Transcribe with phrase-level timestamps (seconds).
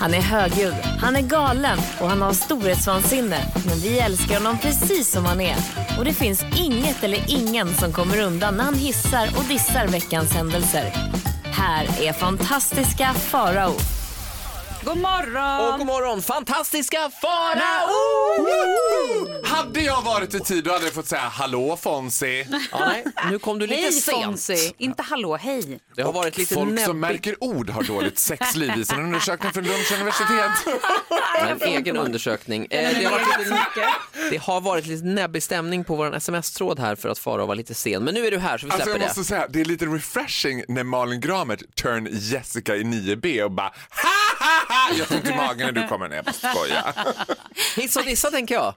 [0.00, 3.52] Han är högljudd, han är galen och han har storhetsvansinne.
[3.66, 5.56] Men vi älskar honom precis som han är.
[5.98, 10.32] Och det finns inget eller ingen som kommer undan när han hissar och dissar veckans
[10.32, 10.92] händelser.
[11.44, 13.72] Här är fantastiska Farao.
[14.86, 15.72] God morgon!
[15.72, 17.86] Och god morgon, fantastiska Farao!
[19.44, 22.48] Hade jag varit i tid då hade jag fått säga hallå Fonzie.
[22.70, 24.24] Ja, nej, nu kom du lite Hej sent.
[24.24, 25.80] Fonzie, inte hallå, hej.
[25.96, 26.96] Det har varit lite Folk som näbbigt.
[26.96, 30.50] märker ord har dåligt sexliv i sin undersökning från Lunds universitet.
[31.48, 32.66] En egen undersökning.
[32.70, 33.88] Eh, det, har varit lite,
[34.30, 37.74] det har varit lite näbbig stämning på vår sms-tråd här för att Farao var lite
[37.74, 38.04] sen.
[38.04, 39.86] Men nu är du här så vi Alltså släpper jag måste säga, det är lite
[39.86, 44.75] refreshing när Malin Gramert turn Jessica i 9B och bara ha ha ha!
[44.98, 46.22] Jag får ont i magen när du kommer ner.
[46.42, 47.80] Jag det.
[47.82, 48.74] Hiss och dissa tänker jag.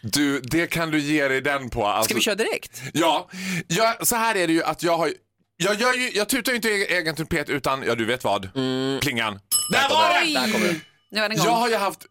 [0.00, 1.86] Du, det kan du ge dig den på.
[1.86, 2.82] Alltså, Ska vi köra direkt?
[2.92, 3.28] Ja,
[3.66, 5.12] jag, så här är det ju att jag har
[5.56, 8.52] jag, gör ju, jag tutar ju inte egen, trumpet utan, ja du vet vad,
[9.00, 9.40] plingan.
[9.72, 10.34] Där var kommer det!
[10.34, 10.42] den.
[10.42, 10.80] Där kommer.
[11.10, 11.46] Nu är den igång.
[11.46, 12.06] Jag har ju haft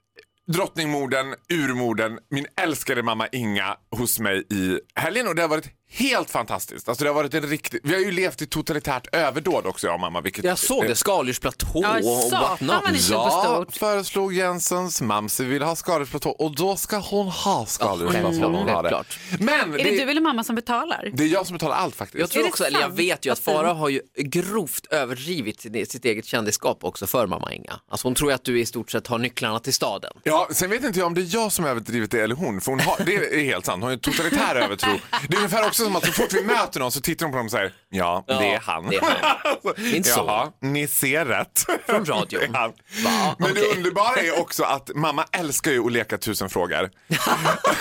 [0.47, 6.29] drottningmorden, urmorden, min älskade mamma Inga hos mig i helgen och det har varit helt
[6.29, 6.89] fantastiskt.
[6.89, 9.93] Alltså det har varit en riktig, vi har ju levt i totalitärt överdåd också jag
[9.93, 10.21] och mamma.
[10.21, 13.09] Vilket, Jag såg det, skaldjursplatå Ja, och whatnot.
[13.09, 18.27] Ja, föreslog Jensens mamse vill ha skaldjursplatå och då ska hon ha skaldjursplatå.
[18.47, 19.03] hon ha det.
[19.39, 21.11] Men Är det du eller mamma som betalar?
[21.13, 22.19] det är jag som betalar allt faktiskt.
[22.19, 23.39] Jag tror Är också, eller jag vet ju att.
[23.39, 27.79] Farao har ju grovt överdrivit sitt, sitt eget kändisskap också för mamma Inga.
[27.91, 30.11] Alltså hon tror ju att du i stort sett har nycklarna till staden.
[30.23, 32.61] Ja, sen vet inte jag om det är jag som har överdrivit det eller hon.
[32.61, 34.89] För hon har, det är helt sant, hon har en totalitär övertro.
[35.29, 37.37] Det är ungefär också som att så fort vi möter någon så tittar hon på
[37.37, 38.89] dem och säger ja, Ja, det är han.
[38.89, 39.73] det är han.
[39.77, 40.25] Min son.
[40.27, 41.65] Jaha, ni ser rätt.
[41.85, 42.27] Från radion.
[42.39, 42.73] Det är han.
[43.03, 43.35] Va?
[43.39, 43.77] Men det Okej.
[43.77, 46.83] underbara är också att mamma älskar ju att leka tusen frågor.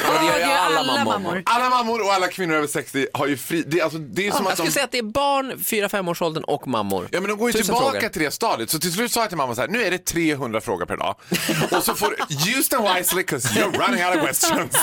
[0.08, 1.42] Och det gör ju alla, mammor.
[1.46, 3.64] Alla mammor och alla kvinnor över 60 har ju fri...
[3.66, 4.62] Det, är alltså, det är som Jag att de...
[4.62, 7.08] skulle säga att det är barn 4-5 års åldern och mammor.
[7.12, 8.08] Ja men de går ju Tusen tillbaka frågor.
[8.08, 8.70] till det stadiet.
[8.70, 10.96] Så till slut sa jag till mamma så här, nu är det 300 frågor per
[10.96, 11.14] dag.
[11.70, 12.14] Och så får
[12.56, 14.76] use them wisely cause you're running out of questions.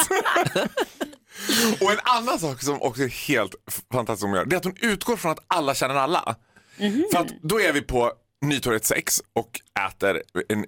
[1.81, 3.55] Och en annan sak som också är helt
[3.92, 6.36] fantastisk som hon gör, det är att hon utgår från att alla känner alla.
[7.11, 8.11] För att då är vi på
[8.42, 10.66] Nytorget 6 och äter en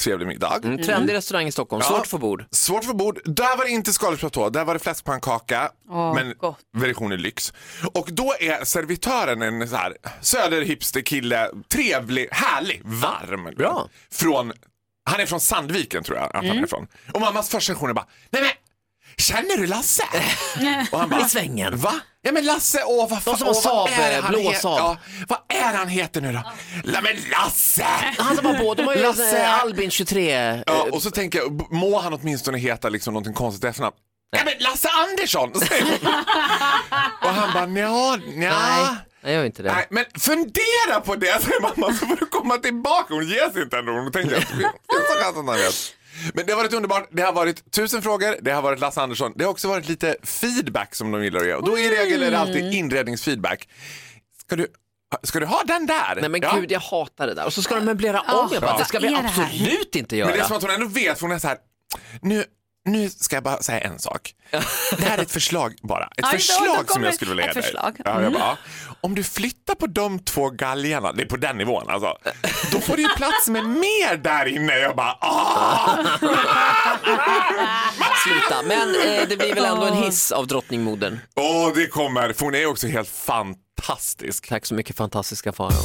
[0.00, 0.60] trevlig middag.
[0.64, 1.88] Mm, trendig restaurang i Stockholm, Ja.
[1.90, 2.44] svårt att få bord.
[2.50, 3.20] Svårt för bord.
[3.24, 6.58] Där var det inte skaldjursplatå, där var det fläskpannkaka, Åh, men gott.
[6.76, 7.52] version i lyx.
[7.94, 13.44] Och då är servitören en så här söderhipsterkille, trevlig, härlig, varm.
[13.56, 13.88] bra.
[14.10, 14.52] Från,
[15.10, 16.48] han är från Sandviken tror jag att Mm.
[16.48, 16.86] han är från.
[17.14, 18.50] Och mammas första reaktion är bara, nej men
[19.22, 20.02] Känner du Lasse?
[20.92, 21.76] Och han bara, I svängen.
[21.76, 21.94] Va?
[22.22, 24.54] Ja men Lasse, åh vad fan, som har åh, vad Saab, är han blå he-
[24.60, 24.78] Saab.
[24.78, 24.96] Ja,
[25.28, 26.42] vad är han heter nu då?
[26.84, 27.86] La, men Lasse!
[28.18, 29.38] Han som har båt, de har ju Lasse.
[29.42, 30.62] eh, Albin 23.
[30.66, 33.66] Ja, eh, och så tänker jag, b- må han åtminstone heta liksom någonting konstigt i
[33.66, 33.96] efternamn?
[34.36, 35.60] Ja men Lasse Andersson!
[35.68, 36.12] säger hon.
[37.22, 38.58] och han bara nja, nja.
[38.58, 39.72] Nej, jag gör inte det.
[39.72, 43.14] Nej, men fundera på det, säger mamma, så får du komma tillbaka.
[43.14, 43.92] Hon ger sig inte ändå.
[43.92, 44.70] Hon tänker att det är
[45.14, 45.92] så skönt att han vet.
[46.34, 47.08] Men det har varit underbart.
[47.10, 49.32] Det har varit tusen frågor, det har varit Lasse Andersson.
[49.36, 51.54] Det har också varit lite feedback som de gillar att ge.
[51.54, 53.68] Och då i regel är det alltid inredningsfeedback.
[54.46, 54.66] Ska du,
[55.22, 56.18] ska du ha den där?
[56.20, 56.56] Nej men Ja.
[56.56, 57.46] gud jag hatar det där.
[57.46, 58.48] Och så ska de möblera om.
[58.52, 58.78] Jag bara, Ja.
[58.78, 60.46] det ska vi absolut inte Men det är göra.
[60.46, 61.58] som att hon ändå vet, för hon är så här,
[62.22, 62.44] nu,
[62.86, 64.32] nu ska jag bara säga en sak.
[64.98, 66.08] Det här är ett förslag bara.
[66.16, 67.74] Ett förslag som jag skulle vilja ge dig.
[68.04, 68.56] Ja, jag bara,
[69.00, 72.18] om du flyttar på de två galgarna, det är på den nivån alltså,
[72.72, 74.78] då får du ju plats med mer där inne.
[74.78, 75.96] Jag bara, ah!
[78.24, 78.62] Sluta.
[78.64, 81.20] Men eh, det blir väl ändå en hiss av drottningmodern.
[81.36, 84.48] Åh, det kommer, för hon är också helt fantastisk.
[84.48, 85.82] Tack så mycket fantastiska Farao.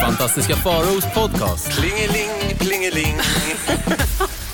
[0.00, 1.80] Fantastiska Faraos podcast.
[1.80, 3.18] Plingeling, plingeling.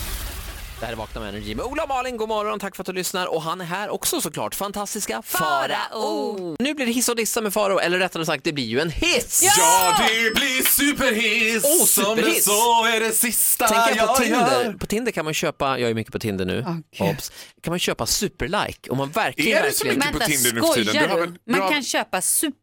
[0.80, 2.16] Det här är Vakna med Energy med Ola och Malin.
[2.16, 3.26] God morgon, tack för att du lyssnar.
[3.26, 4.54] Och han är här också såklart.
[4.54, 6.56] Fantastiska Farao.
[6.58, 8.90] Nu blir det hiss och dissa med Farao, eller rättare sagt, det blir ju en
[8.90, 9.42] hiss.
[9.58, 11.64] Ja, det blir superhiss.
[11.64, 12.44] Åh, Som det superhiss.
[12.44, 14.64] så är det sista Tänker jag på Tinder.
[14.64, 14.72] gör.
[14.72, 17.10] På Tinder kan man köpa, jag är mycket på Tinder nu, Okej.
[17.10, 17.32] obs,
[17.62, 20.12] kan man köpa superlike om man verkligen, Är det så verkligen mycket?
[20.12, 20.86] på Vänta, Tinder nu för tiden.
[20.94, 21.26] skojar Du har du?
[21.26, 22.20] väl- du Man har- kan köpa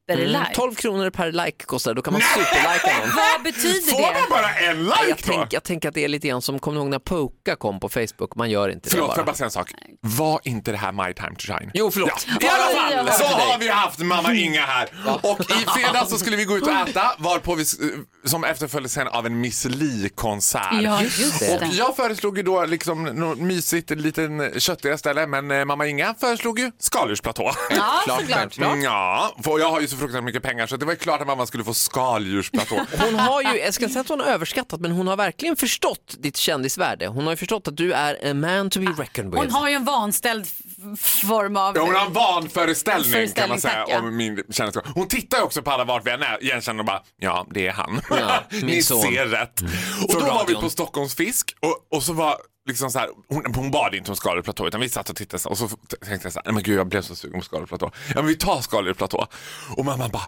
[0.09, 0.37] superlike.
[0.39, 3.09] Mm, 12 kronor per like kostar då kan man superlika någon.
[3.15, 4.29] Vad betyder Får man det?
[4.29, 5.23] bara en Nej, like jag, då?
[5.25, 7.89] tänk, jag tänker att det är lite grann som, kommer ihåg när Poka kom på
[7.89, 8.35] Facebook?
[8.35, 9.31] Man gör inte Förlåt, det får jag bara.
[9.31, 9.71] bara säga en sak?
[10.01, 11.71] Var inte det här My time to shine?
[11.73, 12.27] Jo, förlåt.
[12.39, 12.47] Ja.
[12.47, 14.89] I alla fall så har vi haft mamma Inga här.
[15.21, 17.65] Och i fredags så skulle vi gå ut och äta varpå vi,
[18.25, 20.81] som efterföljdes sen av en Miss Li-konsert.
[20.81, 20.99] Ja.
[21.55, 25.87] Och jag föreslog ju då liksom något mysigt, en liten köttigare ställe men eh, mamma
[25.87, 27.51] Inga föreslog ju skaldjursplatå.
[27.69, 28.57] Ja, Klart, såklart.
[28.57, 31.21] Mm, Ja, för jag har ju så fruktansvärt mycket pengar så det var ju klart
[31.21, 32.75] att mamma skulle få skaldjursplatå.
[32.99, 35.55] Hon har ju, jag ska inte säga att hon har överskattat, men hon har verkligen
[35.55, 37.07] förstått ditt kändisvärde.
[37.07, 39.43] Hon har ju förstått att du är a man to be reckoned with.
[39.43, 40.47] Hon har ju en vanställd
[40.97, 41.75] form av...
[41.75, 43.99] Ja, hon har en vanföreställning kan man Föreställning, säga tack, ja.
[43.99, 44.87] om min kändisskap.
[44.95, 47.67] Hon tittar ju också på alla vart vi än är, igenkänner och bara, ja det
[47.67, 48.01] är han.
[48.09, 49.01] Ja, min Ni son.
[49.01, 49.61] ser rätt.
[50.03, 53.09] Och Från då var vi på Stockholms fisk och, och så var liksom så här,
[53.29, 56.25] hon, hon bad inte om skaldjursplatå utan vi satt och tittade så- och så tänkte
[56.25, 57.91] jag så här, nej men gud jag blev så sugen på skaldjursplatå.
[58.07, 59.27] Ja men vi tar skaldjursplatå.
[59.77, 60.25] Och mamma bara,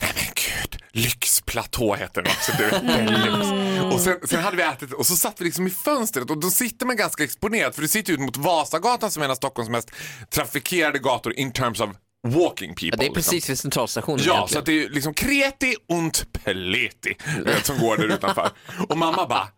[0.00, 2.52] nej men gud, lyxplatå heter den också.
[2.58, 3.92] Du vet, lyx.
[3.94, 6.50] Och sen, sen hade vi ätit och så satt vi liksom i fönstret och då
[6.50, 9.70] sitter man ganska exponerat för det sitter ut mot Vasagatan som är en av Stockholms
[9.70, 9.90] mest
[10.30, 11.90] trafikerade gator in terms of
[12.28, 12.88] walking people.
[12.90, 13.14] Ja, det är liksom.
[13.14, 14.48] precis vid centralstationen Ja, egentligen.
[14.48, 18.50] så att det är liksom kreti und pleti du vet, som går där utanför.
[18.88, 19.48] Och mamma bara,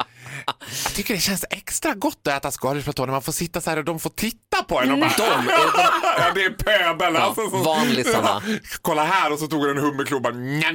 [0.84, 3.76] jag tycker det känns extra gott att äta skaldjursplatå när man får sitta så här
[3.76, 4.92] och de får titta på en.
[4.92, 5.48] Och bara, De,
[6.18, 7.50] ja, det är pöbel alltså.
[7.50, 8.42] som- vanlisarna.
[8.46, 10.70] Ja, kolla här och så tog hon en hummerklo nja.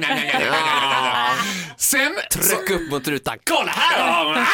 [1.76, 3.38] Sen Tryck upp mot rutan.
[3.50, 4.00] Kolla här!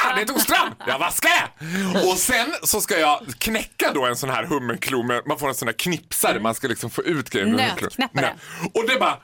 [0.05, 0.75] Ah, det tog strand!
[0.87, 1.99] Jag vaskar det!
[2.11, 5.55] Och sen så ska jag knäcka då en sån här hummerklo med, man får en
[5.55, 7.85] sån här knipsare, man ska liksom få ut hummerklo.
[7.87, 8.35] Nötknäppare.
[8.75, 9.19] Och det bara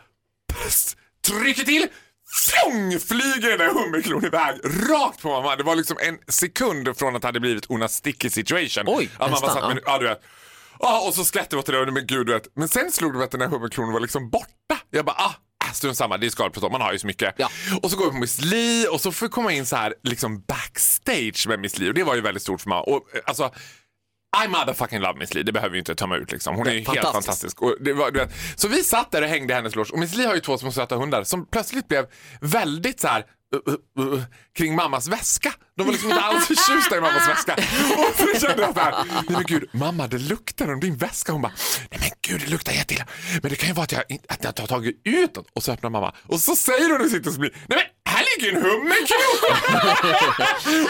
[0.52, 0.96] pss,
[1.26, 1.86] trycker till,
[2.32, 5.56] fjong flyger den där hummerklon iväg rakt på mamma.
[5.56, 8.84] Det var liksom en sekund från att det hade blivit una sticky situation.
[8.86, 9.98] Oj, att man satt med, ja.
[9.98, 10.22] du vet.
[10.80, 12.56] Ja, och så skrattade vi åt det där, men gud du vet.
[12.56, 14.78] Men sen slog det mig att den där hummerklonen var liksom borta.
[14.90, 15.34] Jag bara, ah,
[15.64, 17.34] äh, strunt samma, det är skaldjursplatå, man har ju så mycket.
[17.36, 17.50] Ja.
[17.82, 19.94] Och så går vi på Miss Li och så får vi komma in så här
[20.02, 22.78] liksom backstage med Miss Li och det var ju väldigt stort för mig.
[22.78, 23.50] Och eh, alltså,
[24.44, 26.56] I motherfucking love Miss Li, det behöver vi inte ta mig ut liksom.
[26.56, 27.14] Hon är ju helt Fantastisk.
[27.14, 27.62] fantastisk.
[27.62, 29.98] Och det var, du vet, så vi satt där och hängde i hennes loge och
[29.98, 32.06] Miss Li har ju två små söta hundar som plötsligt blev
[32.40, 33.24] väldigt så här
[33.54, 33.74] uh,
[34.04, 34.22] uh, uh,
[34.54, 35.52] kring mammas väska.
[35.76, 37.54] De var liksom inte alls förtjusta i mammas väska.
[37.96, 41.32] Och så kände jag så här, nej men gud, mamma det luktar om din väska.
[41.32, 41.52] Hon bara,
[41.90, 43.04] nej men gud det luktar jätteilla.
[43.42, 45.44] Men det kan ju vara att jag, inte- att jag har tagit ut den.
[45.54, 48.24] Och så öppnar mamma och så säger hon och sitter och smyger, nej men här
[48.38, 49.16] ligger en hummerklo!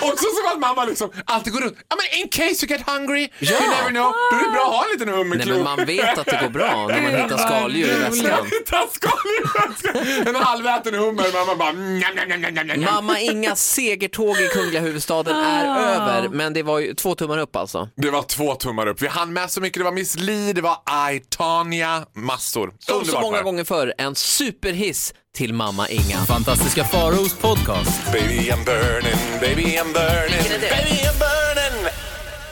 [0.13, 3.21] Också som att mamma liksom alltid går runt, ja men in case you get hungry,
[3.41, 5.55] you never know, då är det bra att ha en liten Nej, hummerklo.
[5.55, 8.47] men man vet att det går bra när man hittar skaldjur i väskan.
[8.67, 10.29] Ta skaldjur i väskan.
[10.29, 12.95] En halväten hummer, mamma bara njam, njam, njam, njam, njam.
[12.95, 17.57] Mamma Inga segertåg i kungliga huvudstaden är över, men det var ju två tummar upp
[17.57, 17.89] alltså.
[17.97, 19.03] Det var två tummar upp.
[19.03, 19.81] Vi hann med så mycket.
[19.81, 20.77] Det var Miss Li, det var
[21.13, 22.67] I, Tanya, massor.
[22.67, 23.45] Som så Underbart många var det.
[23.45, 26.19] gånger förr, en superhiss till mamma Inga.
[26.27, 28.13] Fantastiska Faraos podcast.
[28.13, 30.69] Baby I'm burning, baby I'm burning, Vilken är det?
[30.69, 31.42] baby I'm burning.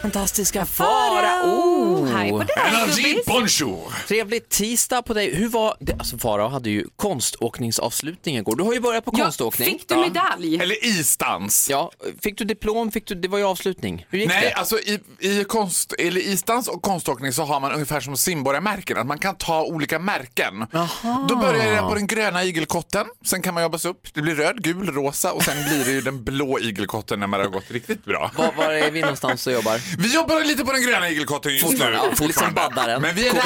[0.03, 2.05] Fantastiska Farao!
[2.07, 4.07] Hej på dig, bonjour.
[4.09, 5.35] Trevlig tisdag på dig.
[5.35, 5.93] Hur var det?
[5.93, 8.57] Alltså Farao hade ju konståkningsavslutning igår.
[8.57, 9.69] Du har ju börjat på Ja, konståkning.
[9.69, 10.61] fick du medalj?
[10.61, 11.71] Eller isdans.
[11.71, 11.91] Ja,
[12.23, 12.91] fick du diplom?
[12.93, 14.07] Fick du, det var ju avslutning.
[14.11, 14.53] Hur gick Nej, det?
[14.53, 19.07] alltså i, i konst, eller isdans och konståkning så har man ungefär som simborgarmärken, att
[19.07, 20.67] man kan ta olika märken.
[21.29, 24.15] Då börjar jag på den gröna igelkotten, sen kan man jobba sig upp.
[24.15, 27.41] Det blir röd, gul, rosa och sen blir det ju den blå igelkotten när man
[27.41, 28.31] har gått riktigt bra.
[28.37, 29.81] Var, var är vi någonstans och jobbar?
[29.99, 31.85] Vi jobbar lite på den gröna igelkotten just nu.
[31.85, 33.03] ja, liksom baddaren.
[33.03, 33.43] Men vi är där.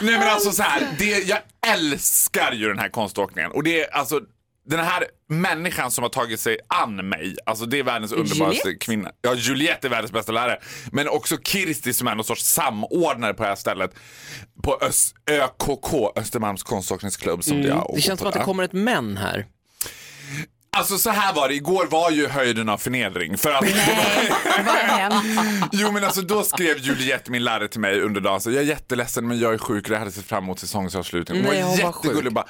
[0.02, 3.94] Nej men alltså så här, det, jag älskar ju den här konståkningen och det är
[3.94, 4.20] alltså
[4.68, 9.10] den här människan som har tagit sig an mig, alltså det är världens underbaraste kvinna.
[9.22, 10.58] Ja, Juliette är världens bästa lärare.
[10.92, 13.94] Men också Kirsti som är någon sorts samordnare på det här stället.
[14.62, 17.44] På Ös- ÖKK, Östermalms konståkningsklubb.
[17.44, 17.80] Som Mm.
[17.94, 19.46] Det känns som att det kommer ett men här.
[20.76, 23.38] Alltså så här var det, igår var ju höjden av förnedring.
[23.38, 23.64] För att...
[23.64, 25.14] Hänt?
[25.72, 28.66] Jo men alltså då skrev Juliette, min lärare till mig under dagen, så jag är
[28.66, 31.44] jätteledsen men jag är sjuk och jag hade sett fram emot säsongsavslutningen.
[31.44, 32.32] Hon Nej, var hon jättegullig sjuk.
[32.32, 32.46] bara.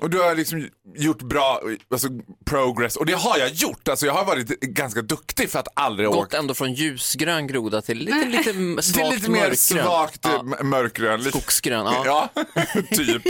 [0.00, 1.60] Och du har liksom gjort bra
[1.92, 2.08] alltså,
[2.46, 3.88] progress och det har jag gjort.
[3.88, 6.34] Alltså jag har varit ganska duktig för att aldrig Gått åkt.
[6.34, 9.56] ändå från ljusgrön groda till lite, lite m- Till svagt lite mer mörkgrön.
[9.56, 10.44] svagt Ja.
[10.58, 10.64] ja.
[10.64, 11.22] mörkgrön.
[11.24, 12.28] Skogsgrön, ja.
[12.34, 12.42] Ja,
[12.96, 13.22] typ.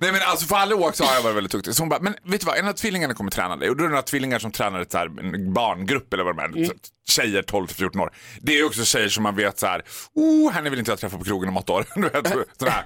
[0.00, 1.74] Nej men alltså för aldrig åkt så har jag varit väldigt duktig.
[1.74, 3.70] Så hon bara, men vet du vad, en av tvillingarna kommer träna dig.
[3.70, 6.64] Och då tvillingar som tränar ett så här, en barngrupp eller vad de är.
[6.64, 6.70] Mm.
[7.08, 8.12] Tjejer 12-14 år.
[8.40, 9.82] Det är också tjejer som man vet så här,
[10.14, 11.84] oh, henne vill inte jag träffa på krogen om åtta år.
[11.94, 12.26] Du vet,
[12.58, 12.84] sån här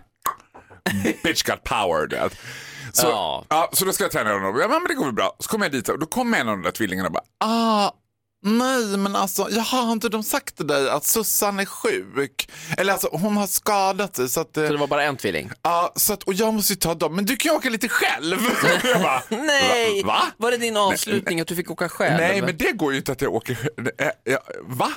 [1.23, 2.07] bitch got power.
[2.07, 2.37] Du vet.
[2.93, 3.45] Så, Ja.
[3.49, 3.71] ja.
[3.73, 4.59] så då ska jag träna honom.
[4.61, 5.37] Ja, men det går väl bra.
[5.39, 7.91] Så kommer jag dit och då kommer en av de där tvillingarna och bara, ah,
[8.43, 12.49] Nej, men alltså, jaha, har inte de sagt till dig att Sussan är sjuk?
[12.79, 14.57] Eller alltså, hon har skadat sig så att...
[14.57, 15.51] eh, Så det var bara en tvilling?
[15.63, 17.89] Ja, så att, och jag måste ju ta dem, men du kan ju åka lite
[17.89, 18.39] själv.
[18.85, 20.03] jag bara, Nej!
[20.05, 20.23] Va?
[20.37, 22.17] Var det din avslutning att du fick åka själv?
[22.17, 23.59] Nej, men det går ju inte att jag åker
[23.99, 24.93] äh, ja, Va?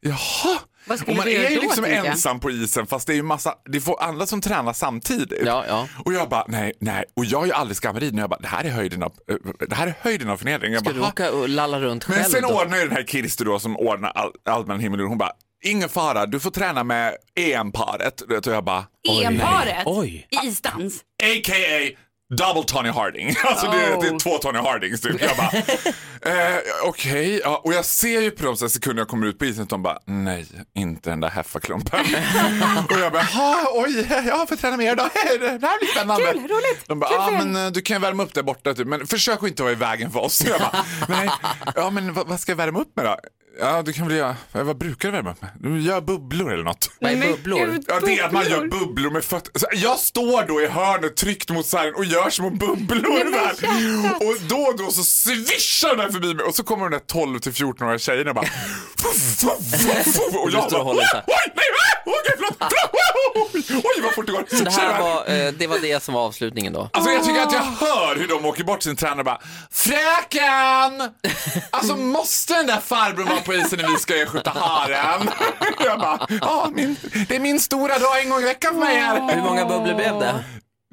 [0.00, 0.58] Jaha.
[0.84, 3.54] Vad skulle och man är ju liksom ensam på isen fast det är ju massa,
[3.72, 5.42] det får andra som tränar samtidigt.
[5.46, 5.88] Ja, ja.
[6.04, 7.04] Och jag bara, nej, nej.
[7.16, 9.36] Och jag är ju aldrig skamrid när jag bara, det här är höjden av, eh,
[9.68, 10.72] det här är höjden av förnedring.
[10.72, 12.48] Jag Ska bara, du åka och lalla runt Men själv sen då?
[12.62, 15.00] ordnar ju den här Kirsti då som ordnar all, allt mellan himmel.
[15.00, 15.32] Hon bara,
[15.64, 18.22] ingen fara, du får träna med EM-paret.
[18.28, 20.26] Du vet, Och jag bara, EM-paret Oj.
[20.30, 21.00] i isdans.
[21.22, 21.96] a.k.a.
[22.38, 23.34] Double Tony Harding.
[23.44, 24.18] Alltså det, är- det är Oh.
[24.18, 25.20] två Tony Hardings typ.
[25.20, 25.50] Jag bara,
[26.26, 27.40] eh, okej.
[27.44, 29.68] Ja, och jag ser ju på de här sekunder jag kommer ut på isen att
[29.68, 32.00] de bara, nej, inte den där heffaklumpen.
[32.90, 35.02] och jag bara, "Ha, oj, jag får träna mer då.
[35.38, 36.32] Det här blir spännande.
[36.32, 36.84] Kul, roligt.
[36.86, 38.86] De bara, Kul er." men eh, du kan värma upp där borta typ.
[38.86, 40.44] Men försök att inte vara i vägen för oss.
[40.46, 41.30] Jag bara, nej,
[41.74, 43.16] ja men vad, vad ska jag värma upp med då?
[43.60, 45.50] Ja, du kan väl göra, vad brukar du värma upp med?
[45.60, 46.90] Du gör bubblor eller något.
[47.00, 47.78] Vad är bubblor?
[47.88, 49.10] Ja, det är att man gör bubblor.
[49.10, 49.58] med fötter.
[49.58, 54.28] Så Jag står då i hörnet tryckt mot sargen och gör små bubblor där.
[54.28, 57.38] Och då och då så svischar den förbi mig och så kommer de där 12
[57.38, 58.46] till 14-åriga tjejerna och bara...
[60.44, 60.82] Och jag bara...
[60.82, 63.54] Oj, nej, ah, okej, förlåt, förlåt.
[63.54, 64.44] Oj, oj, vad fort det går.
[64.56, 66.90] Så det här var, eh, det var det som var avslutningen då?
[66.92, 69.40] Alltså jag tycker att jag hör hur de åker bort sin tränare och bara
[69.70, 71.10] Fröken!
[71.70, 75.30] Alltså måste den där farbrorn vara på isen när vi ska skjuta haren?
[75.84, 76.96] Jag bara, ja, min,
[77.28, 79.34] det är min stora dag en gång i veckan för mig här.
[79.34, 80.44] Hur många bubblor blev det?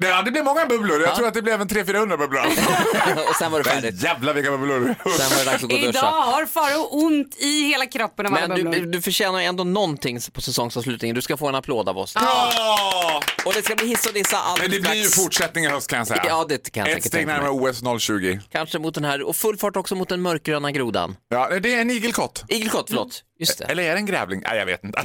[0.02, 1.00] Ja, det blev många bubblor.
[1.02, 2.40] Jag tror att det blev en 300-400 bubblor.
[3.30, 4.02] Och sen var det färdigt.
[4.02, 4.94] Jävlar vilka bubblor.
[5.04, 6.06] Sen var det dags att gå och Idag duscha.
[6.06, 8.80] har Farao ont i hela kroppen av alla Men bubblor.
[8.80, 11.14] du, du förtjänar ändå någonting på säsongsavslutningen.
[11.14, 12.12] Du ska få en applåd av oss.
[12.14, 13.22] Ja!
[13.44, 15.90] Och det ska bli hiss och dissa Men alldeles det blir ju fortsättning i höst
[15.90, 16.22] kan jag säga.
[16.26, 17.52] Ja, det kan jag Ett säkert steg tänka mig.
[17.52, 18.38] närmare OS 020.
[18.52, 21.16] Kanske mot den här, och full fart också mot den mörkgröna grodan.
[21.28, 22.44] Ja, det är en igelkott.
[22.48, 23.22] Igelkott, förlåt.
[23.40, 23.64] Just det.
[23.64, 24.42] Eller är det en grävling?
[24.48, 25.02] Nej, jag vet inte.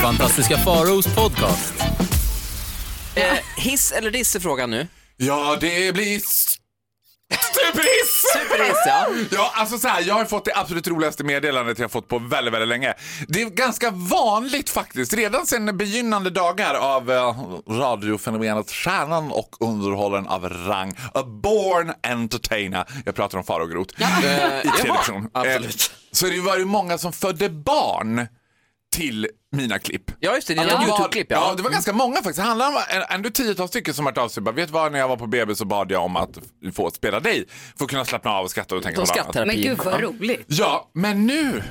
[0.00, 1.74] Fantastiska Faraos podcast.
[3.14, 4.86] Eh, hiss eller diss är frågan nu.
[5.16, 6.20] Ja, det blir
[7.54, 8.24] superhiss!
[8.32, 9.06] Superhiss, ja.
[9.30, 12.18] Ja, alltså så här, jag har fått det absolut roligaste meddelandet jag har fått på
[12.18, 12.94] väldigt, väldigt länge.
[13.28, 17.38] Det är ganska vanligt faktiskt, redan sedan begynnande dagar av eh,
[17.68, 20.94] radiofenomenet Stjärnan och underhållaren av rang.
[21.14, 22.84] A born entertainer.
[23.04, 24.02] Jag pratar om Farao Groth.
[24.02, 25.28] Eh, I television.
[25.32, 25.64] absolut.
[25.92, 28.26] Eh, så det var ju många som födde barn
[28.92, 30.10] till mina klipp.
[30.20, 30.54] Ja, just det.
[30.54, 31.48] Dina YouTube-klipp, ja.
[31.48, 31.54] ja.
[31.54, 32.36] det var ganska många faktiskt.
[32.36, 34.42] Det handlar om ändå tiotals stycken som har hört av sig.
[34.42, 36.38] Bara, Vet du vad, när jag var på BB så bad jag om att
[36.74, 37.44] få spela dig
[37.76, 39.46] för att kunna slappna av och skratta och tänka på något annat.
[39.46, 40.44] Men gud vad roligt.
[40.46, 41.62] Ja, men nu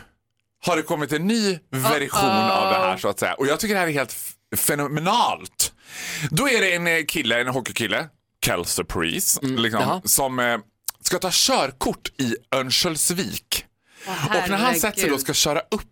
[0.65, 3.33] har det kommit en ny version av det här så att säga.
[3.33, 4.15] Och jag tycker det här är helt
[4.55, 5.73] fenomenalt.
[6.29, 8.07] Då är det en eh, kille, en hockeykille,
[8.45, 10.01] Kelser Priest, liksom, jaha.
[10.05, 10.57] som eh,
[11.03, 13.65] ska ta körkort i Örnsköldsvik.
[14.05, 15.90] Och när han sätter sig då och ska köra upp,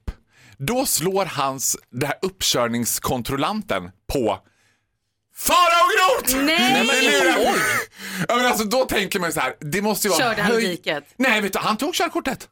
[0.59, 4.39] då slår hans, det här uppkörningskontrollanten på
[5.39, 6.35] Farao Groth!
[6.45, 6.83] Nej!
[6.85, 7.55] Lurar.
[8.27, 10.19] Ja, men alltså, då tänker man ju så här, det måste ju vara...
[10.23, 11.03] Körde han diket?
[11.17, 12.47] Nej, vet du, han tog körkortet.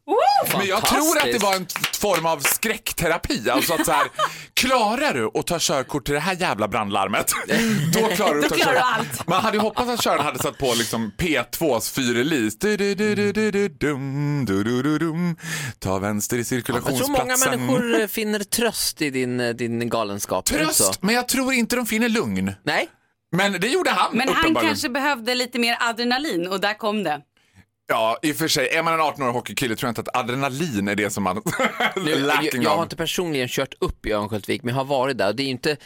[0.58, 1.67] Men jag tror att det var en
[2.00, 3.50] form av skräckterapi.
[3.50, 4.08] Alltså att så här,
[4.53, 7.32] klarar du att ta körkort till det här jävla brandlarmet,
[7.94, 8.82] då klarar du att ta körkort.
[8.84, 9.27] allt.
[9.27, 12.60] Man hade ju hoppats att köraren hade satt på liksom P2s fyrelis.
[12.60, 15.38] Du, du, du, du, du, du, dum, du, du, du, dum.
[15.79, 17.12] Ta vänster i Jag tror cirkulationsplatsen.
[17.27, 20.46] många människor eh, finner tröst i din, eh, din galenskap.
[20.46, 22.53] Tröst, men jag tror inte de finner lugn.
[22.63, 22.77] Nej?
[23.32, 27.22] Men det gjorde han Men han kanske behövde lite mer adrenalin och där kom det.
[27.88, 28.70] Ja, i och för sig.
[28.70, 31.42] Är man en 18-årig hockeykille tror jag inte att adrenalin är det som man
[31.96, 35.34] Nu, jag, jag har inte personligen kört upp i Örnsköldsvik, men jag har varit där.
[35.34, 35.78] Det är ju inte,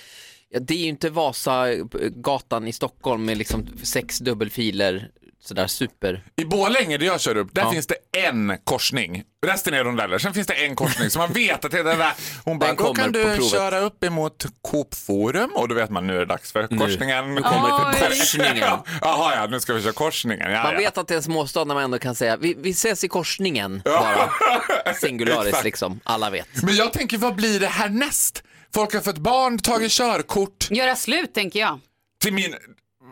[0.59, 5.09] det är ju inte Vasagatan i Stockholm med liksom sex dubbelfiler,
[5.43, 6.23] sådär super.
[6.35, 7.71] I Borlänge där jag kör upp, där Ja.
[7.71, 9.23] finns det en korsning.
[9.45, 10.17] Resten är rondeller.
[10.17, 11.09] Sen finns det en korsning.
[11.09, 12.13] Så man vet att det är där.
[12.45, 15.75] Hon bara, då kommer kan på du provet." köra upp emot Coop Forum och då
[15.75, 17.35] vet man nu är det dags för korsningen.
[17.35, 17.99] Nu kommer Oj.
[18.09, 18.57] korsningen.
[18.57, 18.85] Ja.
[19.01, 20.51] Jaha, ja, nu ska vi köra korsningen.
[20.51, 22.69] Ja, Man vet att det är en småstad när man ändå kan säga, vi, vi
[22.69, 24.29] ses i korsningen bara.
[25.01, 26.47] Singularis liksom, alla vet.
[26.63, 28.43] Men jag tänker, vad blir det härnäst?
[28.73, 30.67] Folk har fått barn, tagit körkort.
[30.71, 31.79] Göra slut tänker jag.
[32.21, 32.55] Till min...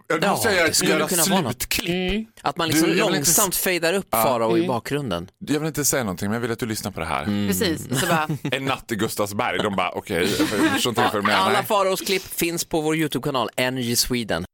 [0.08, 1.52] Jag Ja, jag göra, det skulle kunna vara något.
[1.52, 2.30] slutklipp.
[2.42, 5.30] Att man liksom Du, jag vill inte långsamt fejdar upp Farao i bakgrunden.
[5.48, 7.24] Jag vill inte säga någonting, men jag vill att du lyssnar på det här.
[7.24, 7.48] Mm.
[7.48, 8.00] Precis.
[8.00, 11.38] Så bara, En natt i Gustavsberg, de bara okej, jag förstår inte vad du menar.
[11.40, 14.46] Alla Faraos klipp finns på vår YouTube-kanal Energy Sweden.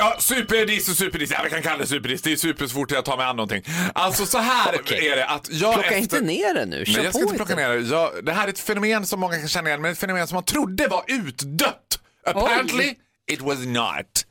[0.00, 1.30] Ja, superdiss och superdiss.
[1.30, 2.22] Ja, vi kan kalla det superdiss.
[2.22, 3.62] Det är super så fort jag tar mig an någonting.
[3.94, 5.08] Alltså så här Okej.
[5.08, 5.98] är det att jag Plocka efter...
[5.98, 7.80] inte ner det nu, kör Nej, jag ska inte plocka ner det.
[7.80, 10.34] Jag, det här är ett fenomen som många kan känna igen, men ett fenomen som
[10.34, 11.98] man trodde var utdött.
[12.26, 12.94] Apparently
[13.32, 14.26] it was not.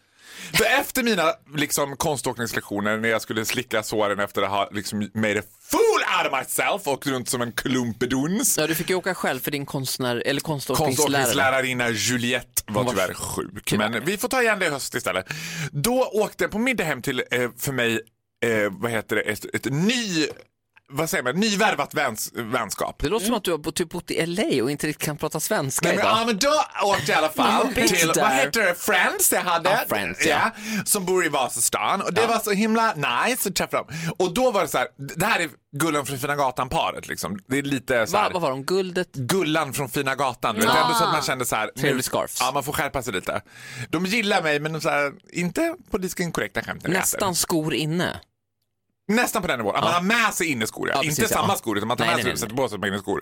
[0.53, 5.39] För efter mina liksom, konståkningslektioner när jag skulle slicka såren efter att ha liksom, made
[5.39, 8.57] a fool out of myself och runt som en klumpeduns.
[8.57, 11.13] Ja, du fick ju åka själv för din konstnär, eller konståkningslärare.
[11.13, 13.73] Konståkningslärarinna Juliette var var tyvärr sjuk.
[13.73, 15.25] Men vi får ta igen det i höst istället.
[15.71, 18.01] Då åkte jag på middag hem till, eh, för mig,
[18.43, 20.27] eh, vad heter det, ett, ett ny
[20.91, 22.95] vad säger man, nyvärvat väns, vänskap.
[22.99, 25.17] Det låter som att du har bott- typ bott i LA och inte riktigt kan
[25.17, 26.17] prata svenska Nej, men, idag.
[26.19, 29.69] ja, men då åkte jag i alla fall till, vad heter det, Friends jag hade.
[29.69, 30.51] Ja, Friends, ja.
[30.85, 33.87] Som bor i Vasastan och det var så himla nice att träffa dem.
[34.17, 37.39] Och då var det så här, det här är Gullan från Fina Gatan-paret liksom.
[37.47, 38.63] Det är lite så Va, här, vad var de?
[38.63, 39.13] Guldet?
[39.13, 40.55] Gullan från Fina Gatan.
[40.55, 41.67] Du vet, ändå så att man kände så här.
[41.67, 42.37] Trevlig scarfs.
[42.39, 43.41] Ja, man får skärpa sig lite.
[43.89, 48.19] De gillar mig men de så här, inte politiskt inkorrekta skämten jag Nästan skor inne.
[49.09, 49.75] Nästan på den nivån.
[49.75, 50.89] Att man har med sig inneskor.
[50.89, 50.95] Ja.
[50.95, 51.41] Ja, inte precis, ja.
[51.41, 53.21] samma skor utan man tar Nej, med nej, sig nej, sätter på sig på inneskor.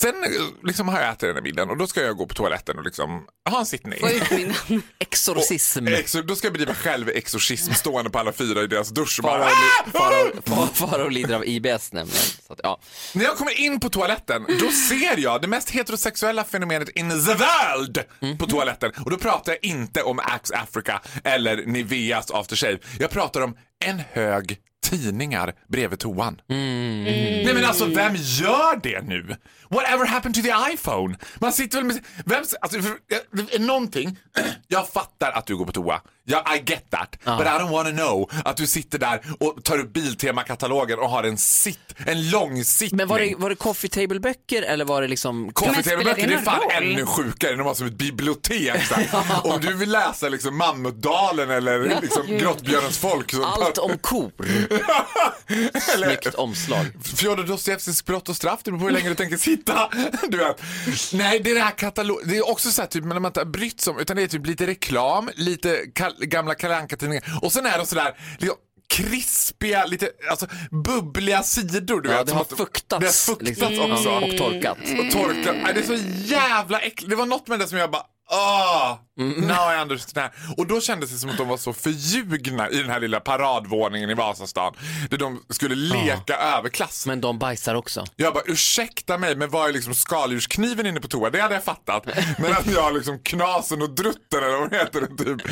[0.00, 0.30] Sen eh,
[0.62, 2.84] liksom har jag ätit den här middagen och då ska jag gå på toaletten och
[2.84, 4.00] liksom ha en sittning.
[4.00, 4.30] Få ut
[4.68, 4.82] min...
[4.98, 5.86] Exorcism.
[5.86, 9.48] Exo, då ska jag bedriva självexorcism stående på alla fyra i deras dusch och bara,
[9.48, 12.22] Farao "Ah!" li- Farao- Farao- Farao lider av IBS nämligen.
[12.46, 12.80] Så att, ja.
[13.14, 17.16] När jag kommer in på toaletten, då ser jag det mest heterosexuella fenomenet in the
[17.34, 18.04] world
[18.38, 18.92] på toaletten.
[19.04, 22.78] Och då pratar jag inte om Axe Africa eller Niveas aftershave.
[22.98, 26.40] Jag pratar om en hög tidningar bredvid toan.
[26.48, 29.36] Nej men alltså vem gör det nu?
[29.68, 31.16] Whatever happened to the iPhone?
[31.38, 32.04] Man sitter väl med...
[32.24, 34.18] Vem, alltså, för, någonting,
[34.68, 36.00] jag fattar att du går på toa.
[36.24, 37.16] Ja, I get that.
[37.24, 41.24] But I don't wanna know att du sitter där och tar upp Biltema-katalogen och har
[41.24, 42.96] en sitt, en lång sittning.
[42.96, 45.52] Men var det, var det coffee table-böcker eller var det liksom...
[45.52, 46.70] Coffee table-böcker det är fan roll?
[46.72, 47.56] ännu sjukare.
[47.56, 48.82] De har som ett bibliotek.
[49.44, 53.34] Om du vill läsa liksom Mammutdalen eller liksom Grottbjörnens folk.
[53.44, 54.32] Allt om kor.
[55.96, 56.86] Snyggt omslag.
[57.16, 59.90] Fjodor Dostojevskijs Brott och straff, det beror på hur länge du tänker sitta.
[60.28, 60.62] Du vet.
[61.12, 62.20] Nej, det är det här katalog...
[62.24, 64.22] Det är också så här, typ, när man inte har brytt sig om, utan det
[64.22, 65.86] är typ lite reklam, lite
[66.18, 70.46] gamla Kalle Anka-tidningar och sen är de sådär liksom, krispiga, lite alltså,
[70.84, 72.00] bubbliga sidor.
[72.00, 73.00] Du Ja, vet, det har fuktats.
[73.00, 73.92] Det har fuktats liksom.
[73.92, 74.10] också.
[74.10, 74.78] Och torkat.
[74.80, 75.56] Och torkat.
[75.74, 77.10] Det är så jävla äckligt.
[77.10, 78.02] Det var något med det som jag bara
[78.34, 80.30] Ah, now I understand.
[80.56, 84.10] Och då kändes det som att de var så förljugna i den här lilla paradvåningen
[84.10, 84.74] i Vasastan.
[85.10, 87.06] Där de skulle leka överklass.
[87.06, 88.04] Men de bajsar också.
[88.16, 91.30] Jag bara, ursäkta mig, men vad är liksom skaldjurskniven inne på toa?
[91.30, 92.06] Det hade jag fattat.
[92.38, 95.42] Men att jag liksom Knasen och Drutten eller vad heter det, typ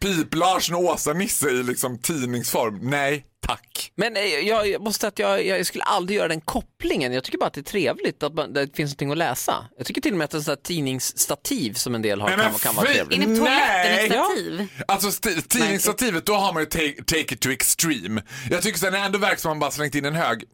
[0.00, 2.78] Pip-Larsen och Åsa-Nisse i liksom tidningsform.
[2.82, 3.92] Nej, tack.
[3.96, 7.12] Men eh, jag, jag måste säga att jag, jag skulle aldrig göra den kopplingen.
[7.12, 9.68] Jag tycker bara att det är trevligt att man, det finns någonting att läsa.
[9.76, 12.38] Jag tycker till och med att en sån här tidningsstativ som en del har Nej,
[12.38, 13.16] kan, men kan vara trevligt.
[13.22, 14.66] Inne på toaletten ett stativ.
[14.88, 18.22] Alltså sti- tidningsstativet, då har man ju take, take it to extreme.
[18.50, 20.44] Jag tycker sen när det ändå verkar som man bara slängt in en hög,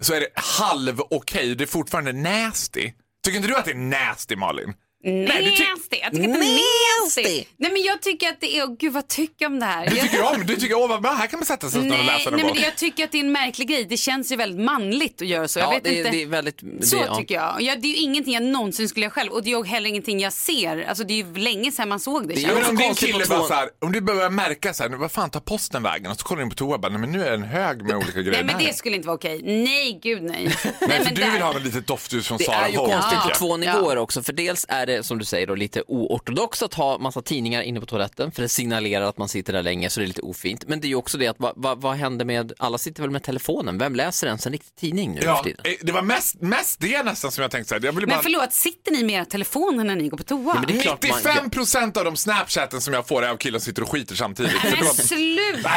[0.00, 1.54] så är det halv okej.
[1.54, 2.92] Det är fortfarande nasty.
[3.24, 4.74] Tycker inte du att det är nasty Malin?
[5.04, 5.96] Nej, Nasty.
[6.02, 7.44] Jag tycker att det är nasty.
[7.56, 9.86] Nej men jag tycker att det är, oh, gud vad tycker jag om det här?
[9.90, 11.86] Du Jag- tycker om, du tycker åh vad bra, här kan man sätta sig och
[11.86, 12.58] Nej, läsa nej en men bok.
[12.66, 13.84] jag tycker att det är en märklig grej.
[13.84, 15.58] Det känns ju väldigt manligt att göra så.
[15.58, 16.10] Jag Ja, vet det, inte.
[16.10, 16.58] det är väldigt...
[16.62, 17.16] Det, Så ja.
[17.16, 17.56] tycker jag.
[17.62, 19.88] Ja, Det är ju ingenting jag någonsin skulle göra själv och det är ju heller
[19.88, 20.84] ingenting jag ser.
[20.88, 22.34] Alltså det är ju länge sedan man såg det.
[22.34, 24.90] Det men det om din kille bara så här, om du börjar märka så här,
[24.90, 26.10] vad fan tar posten vägen?
[26.10, 27.42] Och så kollar du in på toa och bara, nej men nu är det en
[27.42, 28.44] hög med olika grejer.
[28.44, 29.40] Nej men det skulle inte vara okej.
[29.44, 30.44] Nej gud nej.
[30.44, 32.68] nej Nej, för men du där- vill ha ett litet doftljus från Det Sara är
[32.70, 33.38] ju Holm, konstigt på jag.
[33.38, 34.22] två nivåer också.
[34.22, 37.80] För dels är det som du säger då, lite oortodoxt att ha massa tidningar inne
[37.80, 40.64] på toaletten för det signalerar att man sitter där länge så det är lite ofint.
[40.68, 43.10] Men det är ju också det att vad, vad, vad händer med, alla sitter väl
[43.10, 45.60] med telefonen, vem läser ens en riktig tidning nu Ja, för tiden?
[45.64, 47.80] eh, det var mest, mest det nästan som jag tänkte säga.
[47.84, 48.14] Jag ville bara...
[48.14, 50.54] Men förlåt, sitter ni med era telefoner när ni går på toa?
[50.54, 53.36] men det är klart man- 95 procent av de snapchatten som jag får är av
[53.36, 54.52] killar som sitter och skiter samtidigt.
[54.64, 55.70] Men sluta!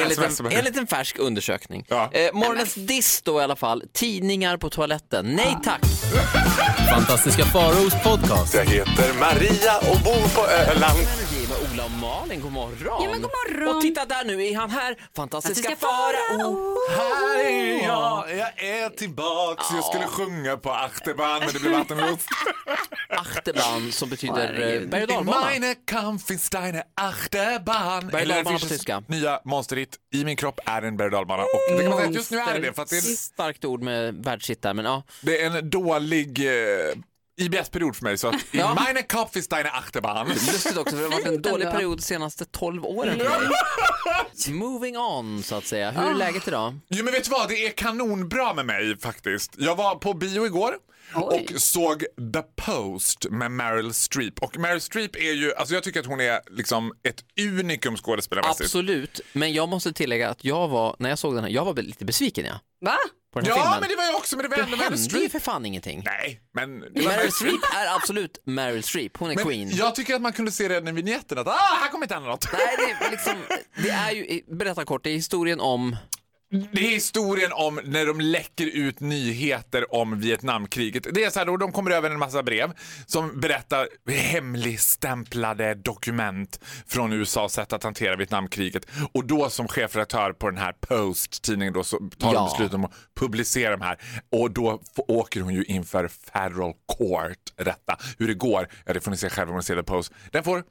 [0.00, 1.84] Enligt en, enligt en färsk undersökning.
[1.88, 2.10] Ja.
[2.12, 5.26] Eh, morgonens diss då i alla fall, tidningar på toaletten.
[5.26, 5.80] Nej tack.
[6.90, 8.54] Fantastiska Faraos podcast.
[8.60, 10.98] Jag heter Maria och bor på Öland.
[11.48, 12.76] Med Ola och Malin, god morgon.
[12.84, 13.76] Ja, men god morgon.
[13.76, 16.76] Och titta där nu är han här, fantastiska Fantastiska Farao.
[16.96, 19.64] Här är jag, jag är tillbaks.
[19.74, 22.28] Jag skulle sjunga på Achterbahn men det blev vattenlust.
[23.08, 25.40] Achterbahn som betyder eh, berg och dalbana.
[25.40, 28.08] Meine Kampf ist eine Achterbahn.
[28.08, 29.02] Berg- och dalbana på tyska.
[29.06, 31.42] nya monsterhit I min kropp är en berg och dalbana.
[31.42, 32.72] Och det kan man säga att just nu är det det.
[32.72, 35.02] För att det, är, Starkt ord med världshit där, men ja.
[35.20, 36.94] det är en dålig eh,
[37.40, 38.18] IBS-period för mig.
[38.18, 38.72] Så att Ja.
[38.72, 40.28] i meine Kopf ist eine Achterbahn.
[40.28, 44.54] Lustigt också, för det har varit en dålig period de senaste 12 åren för dig.
[44.54, 45.90] Moving on, så att säga.
[45.90, 46.78] Hur är läget idag?
[46.88, 49.54] Jo men vet du vad, det är kanonbra med mig faktiskt.
[49.58, 50.74] Jag var på bio igår
[51.14, 51.46] Oj.
[51.54, 52.00] och såg
[52.34, 54.38] The Post med Meryl Streep.
[54.38, 58.60] Och Meryl Streep är ju, alltså jag tycker att hon är liksom ett unikum skådespelarmässigt.
[58.64, 61.74] Absolut, men jag måste tillägga att jag var, när jag såg den här, jag var
[61.74, 62.96] lite besviken ja, Va?
[63.34, 63.80] Ja filmen.
[63.80, 65.32] men det var jag också, men det var det ändå Meryl hände ju Streep.
[65.32, 66.02] för fan ingenting.
[66.04, 69.70] Nej, men det var Meryl Streep är absolut Meryl Streep, hon är Men queen.
[69.70, 72.28] jag tycker att man kunde se redan i vignetten att ah, här kommer inte hända
[72.30, 72.48] något.
[72.52, 73.34] Nej, det är, liksom,
[73.82, 75.96] det är ju, berätta kort, det är historien om
[76.50, 81.06] Det är historien om när de läcker ut nyheter om Vietnamkriget.
[81.14, 82.72] Det är så här då de kommer över en massa brev
[83.06, 88.86] som berättar hemligstämplade dokument från USAs sätt att hantera Vietnamkriget.
[89.12, 92.44] Och då som chefredaktör på den här Post-tidningen då så tar de Ja.
[92.52, 93.98] beslut om att publicera de här.
[94.32, 97.96] Och då åker hon ju inför federal court rätta.
[98.18, 100.12] Hur det går, ja det får ni se själva om ni ser The Post.
[100.30, 100.64] Den får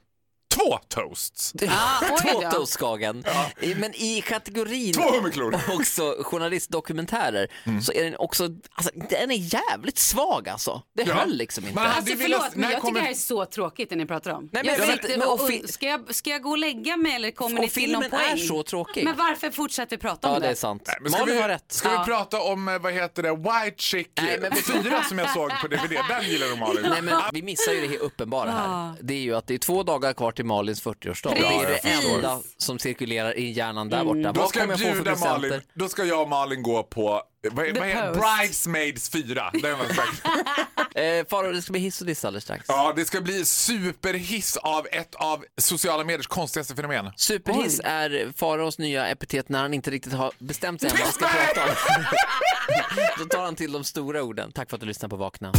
[0.54, 1.52] två toasts.
[1.68, 2.50] Ah, Två då.
[2.50, 3.24] toastskagen.
[3.60, 5.60] I- Men i kategorin Två hummerklor.
[5.68, 7.48] också journalistdokumentärer
[7.82, 10.82] så är den också, alltså, den är jävligt svag alltså.
[10.96, 11.14] Det Ja.
[11.14, 11.80] höll liksom inte.
[11.80, 14.06] Alltså velat- förlåt, men när jag kommer- tycker det här är så tråkigt det ni
[14.06, 14.48] pratar om.
[14.52, 17.14] Nej, men jag vet- men och, fi- ska, jag, ska jag gå och lägga mig
[17.14, 18.32] eller kommer ni till någon filmen poäng?
[18.32, 19.04] är så tråkig.
[19.04, 20.46] Men varför fortsätter vi prata om Ja, det?
[20.46, 20.82] det är sant.
[20.86, 21.72] Nej, men ska Malin vi, har rätt.
[21.72, 21.98] Ska Ja.
[21.98, 25.30] vi prata om, eh, vad heter det, White Chick Nej, men vi- 4 som jag
[25.30, 25.98] såg på DVD?
[26.08, 26.86] Den gillar du Malin.
[26.90, 28.92] Nej, men vi missar ju det helt uppenbara här.
[29.00, 31.30] Det är ju att det är två dagar kvar till Malins 40-årsdag.
[31.34, 32.14] Det är det Precis.
[32.14, 34.32] enda som cirkulerar i hjärnan där borta.
[34.32, 35.48] Då Vad ska jag kommer jag få för bjuda presenter?
[35.48, 38.20] Malin, då ska jag och Malin gå på vad, vad heter, Post.
[38.38, 39.50] Bridesmaids 4.
[39.62, 40.22] Den var sagt.
[40.94, 42.64] Eh, Faro, det ska bli hiss och diss alldeles strax.
[42.68, 47.12] Ja, det ska bli superhiss av ett av sociala mediers konstigaste fenomen.
[47.16, 51.12] Superhiss är Faraos nya epitet när han inte riktigt har bestämt sig än vad han
[51.12, 52.04] ska prata om.
[53.18, 54.52] Då tar han till de stora orden.
[54.52, 55.52] Tack för att du lyssnar på Vakna.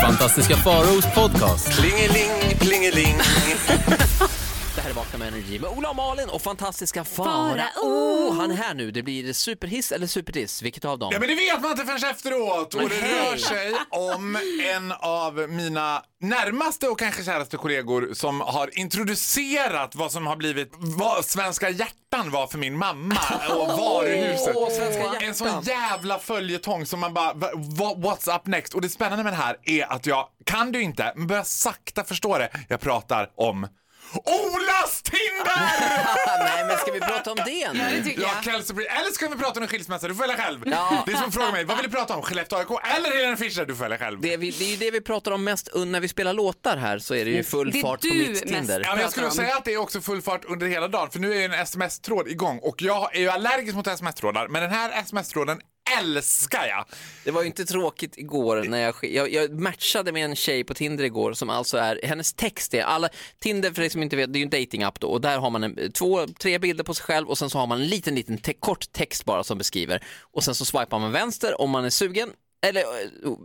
[0.00, 1.78] Fantastiska Faraos podcast.
[1.80, 3.14] Klingeling, plingeling.
[4.74, 7.56] Det här är Vakna med Energy med Ola och Malin och fantastiska Farao.
[7.56, 8.32] Farao.
[8.32, 8.90] Han är här nu.
[8.90, 10.62] Det blir superhiss eller superdiss.
[10.62, 11.10] Vilket av dem?
[11.12, 12.74] Ja, men det vet man inte förrän efteråt.
[12.74, 14.38] Och det rör sig om
[14.74, 20.72] en av mina närmaste och kanske käraste kollegor som har introducerat vad som har blivit
[20.78, 23.16] vad Svenska hjärtan var för min mamma
[23.50, 24.54] och varuhuset.
[24.76, 25.22] Svenska hjärtan.
[25.22, 28.74] En sån jävla följetong som man bara, what's up next?
[28.74, 32.04] Och det spännande med det här är att jag kan du inte, men börjar sakta
[32.04, 32.50] förstå det.
[32.68, 33.66] Jag pratar om
[34.14, 36.38] Olas Tinder!
[36.44, 37.78] Nej, men ska vi prata om det nu?
[37.96, 38.44] Det tycker Ja, jag.
[38.44, 38.86] Kelsey Bree.
[38.88, 40.08] Eller ska vi prata om en skilsmässa?
[40.08, 40.60] Du får välja själv.
[40.66, 41.02] Ja.
[41.06, 42.22] Det är som att fråga mig, vad vill du prata om?
[42.22, 43.64] Skellefteå AIK eller Helena Fischer?
[43.64, 44.20] Du får välja själv.
[44.20, 46.32] Det är, vi, det är ju det vi pratar om mest un- när vi spelar
[46.32, 48.42] låtar här så är det ju full Det är fart på du mitt mest.
[48.46, 48.80] Tinder.
[48.84, 49.46] Ja, men jag skulle pratar om.
[49.46, 51.52] säga att det är också full fart under hela dagen för nu är ju en
[51.54, 55.60] sms-tråd igång och jag är ju allergisk mot sms-trådar men den här sms-tråden
[55.98, 56.84] älskar jag.
[57.24, 60.74] Det var ju inte tråkigt igår när jag, jag, jag matchade med en tjej på
[60.74, 64.32] Tinder igår som alltså är, hennes text är alla, Tinder för dig som inte vet,
[64.32, 66.94] det är ju en datingapp då och där har man en, två, tre bilder på
[66.94, 69.58] sig själv och sen så har man en liten, liten te- kort text bara som
[69.58, 72.30] beskriver och sen så swipar man vänster om man är sugen
[72.66, 72.86] eller eh,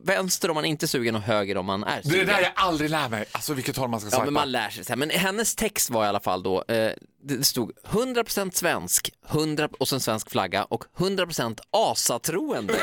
[0.03, 2.27] vänster om man inte är sugen och höger om man är Det är sugen.
[2.27, 4.25] det där jag aldrig lär mig, alltså vilket håll man ska Ja, swipa.
[4.25, 4.95] men man lär sig.
[4.95, 6.91] Men hennes text var i alla fall då, eh,
[7.27, 12.73] det stod 100% svensk, 100 och sen svensk flagga och 100% asatroende.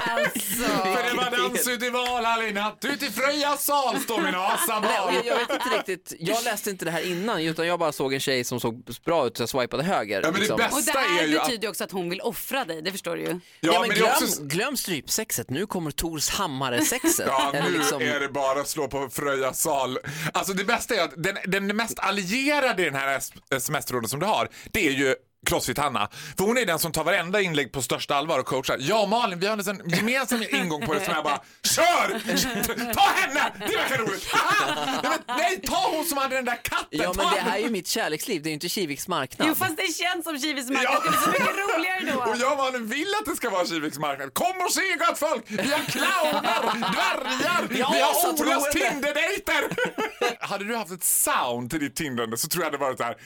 [0.00, 0.62] Alltså.
[0.62, 4.34] För det var dans ut i Valhall i natt, ut i Fröjas sal står min
[4.34, 5.14] asa Nej, och val.
[5.14, 8.14] jag, jag vet inte riktigt, jag läste inte det här innan utan jag bara såg
[8.14, 10.16] en tjej som såg bra ut så jag swipade höger.
[10.20, 10.56] Ja, men det liksom.
[10.56, 12.82] bästa- Och det här är ju att- betyder ju också att hon vill offra dig,
[12.82, 13.40] det förstår du ju.
[13.60, 17.26] Ja, men det är glöm, också- glöm strypsexet, nu kommer Tors hammare-sexet.
[17.28, 19.98] Ja, nu liksom- är det bara att slå på Fröja sal.
[20.32, 23.20] Alltså det bästa är att den, den mest allierade i den här
[23.62, 25.14] sms-tråden som du har, det är ju
[25.46, 26.08] Crossfit-Hanna.
[26.36, 28.76] För hon är den som tar varenda inlägg på största allvar och coachar.
[28.80, 32.92] Jag och Malin, vi har en gemensam ingång på det som jag bara, kör!
[32.94, 33.52] Ta henne!
[33.58, 34.26] Det verkar roligt!
[35.02, 36.86] Nej, men, nej, ta hon som hade den där katten!
[36.90, 39.48] Ja men det här är ju mitt kärleksliv, det är ju inte Kiviks marknad.
[39.48, 41.00] Jo fast det känns som Kivis marknad, Ja.
[41.04, 42.22] det blir så mycket roligare då.
[42.30, 44.34] Och jag och Malin vill att det ska vara Kiviks marknad.
[44.34, 45.44] Kom och se gott folk!
[45.48, 47.94] Vi har clowner, dvärgar, vi har
[48.42, 48.70] Olas.
[48.72, 49.62] Tinderdejter!
[50.40, 53.16] Hade du haft ett sound till ditt Tindrande så tror jag det varit så här.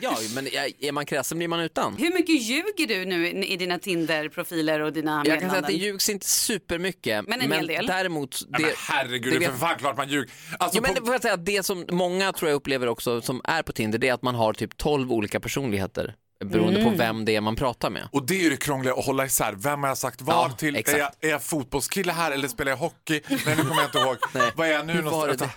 [0.00, 0.46] Ja, men
[0.80, 1.96] är man kräsen blir man utan.
[1.96, 5.72] Hur mycket ljuger du nu i dina Tinder-profiler och dina Jag kan säga att det
[5.72, 5.76] meddelanden?
[5.92, 7.28] ljugs inte supermycket.
[7.28, 7.86] Men en hel del.
[7.86, 8.40] däremot...
[8.48, 10.30] Nej, men herregud, det, det är för fan klart man ljuger.
[10.58, 13.20] Alltså, Ja, men på- det får jag säga det som många tror jag upplever också
[13.20, 16.14] som är på Tinder det är att man har typ 12 olika personligheter
[16.44, 16.92] beroende Mm.
[16.92, 18.08] på vem det är man pratar med.
[18.12, 19.52] Och det är ju det krångliga att hålla isär.
[19.56, 20.76] Vem har jag sagt vad Ja, till?
[20.76, 23.20] Är jag, är jag fotbollskille här eller spelar jag hockey?
[23.28, 24.16] Nej, nu kommer jag inte ihåg.
[24.32, 24.50] Nej.
[24.56, 25.52] Vad är jag nu var någonstans?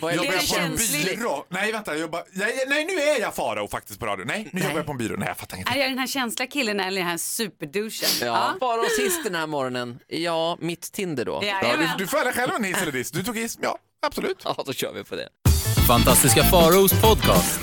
[0.00, 0.76] Vad är Jobbar jag på en
[1.16, 1.44] byrå?
[1.48, 1.92] Nej, vänta.
[1.92, 2.22] Jag jobbar...
[2.32, 4.24] nej, nej, nu är jag Farao faktiskt på radio.
[4.24, 5.16] Nej, nu jobbar jag på en byrå.
[5.18, 5.76] Nej, jag fattar ingenting.
[5.76, 8.08] Är jag den här känsliga killen eller den här superduschen?
[8.28, 8.54] Ja.
[8.60, 11.40] Bara och sist den här morgonen, ja, mitt Tinder då.
[11.42, 13.10] Ja, Ja, du, du får välja själv en hiss eller diss.
[13.10, 13.58] Du tog hiss.
[13.62, 14.42] Ja, absolut.
[14.44, 15.28] Ja, då kör vi på det.
[15.86, 17.60] Fantastiska Faraos podcast.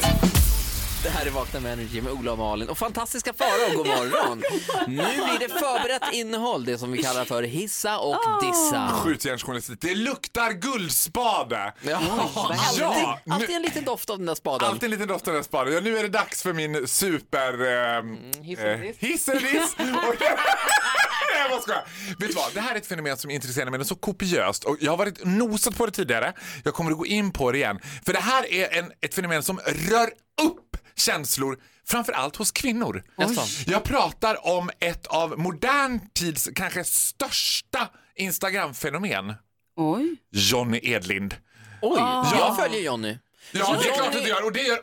[1.03, 4.43] Det här är Vakna med Energy med Ola och Malin och fantastiska Farao, god morgon!
[4.87, 8.87] Nu blir det förberett innehåll, det som vi kallar för hissa och dissa.
[9.03, 9.81] Skjutjärnsjournalistik.
[9.81, 11.73] Det luktar guldspade.
[11.81, 11.99] Ja,
[12.35, 14.67] alltid, Ja, nu- alltid en liten doft av den där spaden.
[14.69, 15.73] Alltid en liten doft av den spaden.
[15.73, 17.53] Ja, nu är det dags för min super...
[17.97, 18.03] Eh,
[18.43, 19.01] hiss eller diss.
[19.01, 19.75] eh, hiss eller diss.
[19.77, 21.81] Nej, jag bara.
[22.19, 22.53] Vet du vad?
[22.53, 25.75] Det här är ett fenomen som intresserar mig så kopiöst och jag har varit nosat
[25.77, 26.33] på det tidigare.
[26.63, 27.79] Jag kommer att gå in på det igen.
[28.05, 30.07] För det här är en, ett fenomen som rör
[30.41, 30.57] upp
[30.95, 33.03] känslor, framförallt hos kvinnor.
[33.17, 33.71] Jaså?
[33.71, 39.33] Jag pratar om ett av modern tids kanske största Instagram-fenomen.
[39.75, 40.15] Oj.
[40.31, 41.35] Johnny Edlind.
[41.81, 41.99] Oj,
[42.37, 43.17] jag följer Johnny.
[43.51, 44.45] Ja, det är klart att du gör.
[44.45, 44.79] Och det gör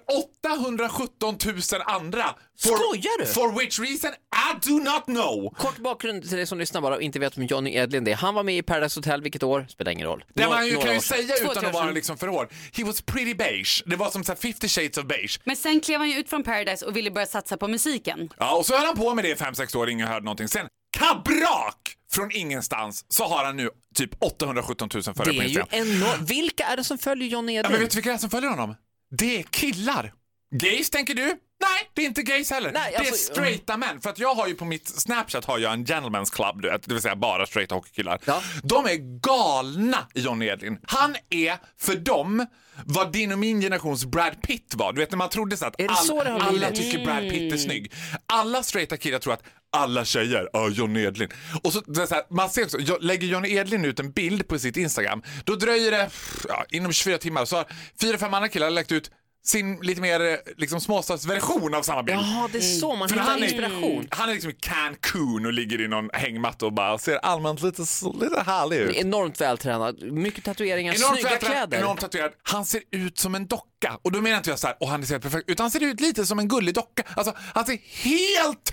[0.56, 2.24] 817 000 andra.
[2.60, 3.26] For, Skojar du?
[3.26, 4.10] For which reason?
[4.10, 5.54] I do not know.
[5.58, 8.14] Kort bakgrund till dig som lyssnar bara och inte vet vem Johnny Edlind är.
[8.14, 9.66] Han var med i Paradise Hotel, vilket år?
[9.68, 10.24] Spelar ingen roll.
[10.34, 11.72] Det Nå- man ju kan ju säga utan att 2000.
[11.72, 12.48] vara liksom för hård.
[12.72, 13.82] He was pretty beige.
[13.86, 15.40] Det var som så här 50 shades of beige.
[15.44, 18.32] Men sen klev han ju ut från Paradise och ville börja satsa på musiken.
[18.38, 20.48] Ja, och så höll han på med det i 5-6 år, ingen hörde någonting.
[20.48, 20.66] Sen,
[20.98, 21.96] kabrak!
[22.12, 25.68] Från ingenstans så har han nu typ 817 000 följare Det på är ju Instagram.
[26.02, 26.30] enormt.
[26.30, 27.72] Vilka är det som följer Johnny Ja, Edlind?
[27.72, 28.74] men vet du vilka det är som följer honom?
[29.18, 30.12] Det är killar.
[30.50, 31.24] Gays tänker du?
[31.60, 32.72] Nej, det är inte gays heller.
[32.72, 34.00] Nej, det är alltså, straighta män.
[34.00, 36.82] För att jag har ju på mitt Snapchat har jag en gentlemen's club, du vet,
[36.82, 38.20] det vill säga bara straighta hockeykillar.
[38.24, 38.42] Ja.
[38.62, 40.78] De är galna i Johnny Edlin.
[40.82, 42.46] Han är för dem
[42.84, 44.92] vad din och min generations Brad Pitt var.
[44.92, 47.92] Du vet när man trodde så att all, alla tycker Brad Pitt är snygg.
[48.26, 51.28] Alla straighta killar tror att alla tjejer, ja Johnny Edlin.
[51.62, 54.76] Och så, så här, man ser också, lägger Johnny Edlin ut en bild på sitt
[54.76, 56.10] Instagram, då dröjer det
[56.48, 57.66] ja, inom 24 timmar så har
[58.00, 59.10] fyra, fem andra killar lagt ut
[59.44, 62.18] sin lite mer eh, liksom, småstadsversion av samma bild.
[62.18, 64.09] Jaha, det är så man hittar han är, inspiration.
[64.11, 67.83] han är liksom i Cancun och ligger i någon hängmatta och bara ser allmänt lite,
[68.20, 68.96] lite härlig ut.
[68.96, 71.79] Enormt vältränad, mycket tatueringar, Enormt snygga kläder.
[71.79, 72.33] enormt tatuerad.
[72.42, 73.98] Han ser ut som en docka.
[74.03, 75.83] Och då menar inte jag så här, och han är helt perfekt, utan han ser
[75.85, 77.03] ut lite som en gullig docka.
[77.14, 78.72] Alltså, han ser helt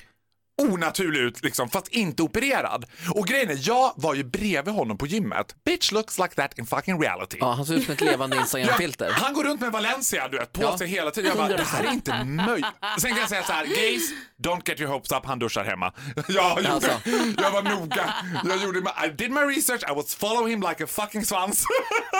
[0.61, 2.85] onaturlig ut, liksom, fast inte opererad.
[3.15, 5.55] Och grejen är, jag var ju bredvid honom på gymmet.
[5.65, 7.37] Bitch looks like that in fucking reality.
[7.39, 9.09] Ja, han ser ut som ett levande Ja, Instagram-filter.
[9.11, 10.77] han går runt med Valencia du vet, på Ja.
[10.77, 11.29] sig hela tiden.
[11.29, 11.93] Jag bara, det här är 100%.
[11.93, 12.65] inte möjligt.
[12.99, 14.09] Sen kan jag säga så här, gays,
[14.43, 15.93] don't get your hopes up, han duschar hemma.
[16.27, 16.91] Jag, gjorde, Alltså.
[17.37, 18.13] jag var noga.
[18.45, 21.63] Jag gjorde, I did my research, I was follow him like a fucking svans.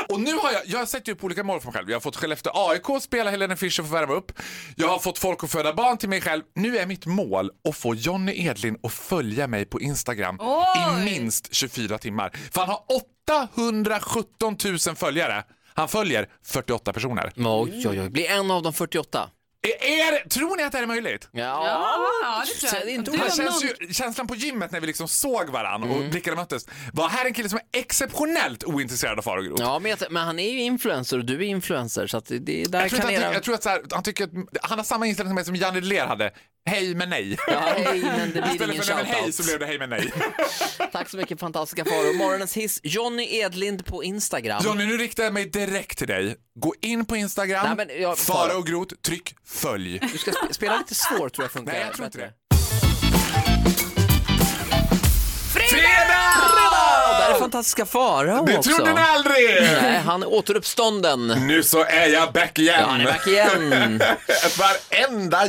[0.10, 1.90] Och nu har jag, jag har sett upp olika mål för mig själv.
[1.90, 4.32] Jag har fått Skellefteå AIK spela Helena Fischer för värma upp.
[4.76, 6.44] Jag har fått folk att föda barn till mig själv.
[6.56, 7.94] Nu är mitt mål att få
[8.28, 10.40] Johnny Edlin att följa mig på Instagram
[10.78, 12.32] i minst 24 timmar.
[12.52, 12.84] För han har
[13.26, 15.44] 817 000 följare.
[15.74, 17.32] Han följer 48 personer.
[17.36, 18.10] Oj, oj, oj.
[18.10, 19.30] Bli en av de 48.
[19.88, 21.30] Är, tror ni att det här är möjligt?
[21.32, 21.42] Ja,
[22.24, 22.90] Ja, det tror jag.
[22.94, 25.98] Inte känns ju, känslan på gymmet när vi liksom såg varann Mm.
[25.98, 29.60] och blickarna möttes var här en kille som är exceptionellt ointresserad av fara och grot.
[29.60, 32.40] Ja, men, jag, men han är ju influencer och du är influencer så att det,
[32.40, 33.28] det där Jag tror, kan era...
[33.30, 35.46] ty- jag tror att så här, han tycker att han har samma inställning som mig
[35.46, 36.32] som Janne Ler hade.
[36.70, 37.38] Hej men nej.
[37.48, 39.80] Ja, hej, men det blir Istället ingen för nej men hej så blev det hej
[39.80, 40.14] men nej.
[40.92, 42.14] Tack så mycket fantastiska faror.
[42.18, 44.62] Morgonens hiss, Johnny Edlind på Instagram.
[44.66, 46.36] Johnny nu riktar jag mig direkt till dig.
[46.56, 49.77] Gå in på Instagram, Nej, men jag- Fara och grot, tryck följ.
[50.12, 52.32] Du ska sp- spela lite svårt tror jag funkar Nej jag tror inte det.
[55.54, 57.20] Fredag!
[57.20, 58.70] Där är fantastiska Farao Det också.
[58.76, 59.62] trodde ni aldrig!
[59.82, 61.28] Nej, han är återuppstånden.
[61.28, 62.76] Nu så är jag back igen.
[62.80, 63.70] Ja, han är back igen.
[64.60, 65.46] Varenda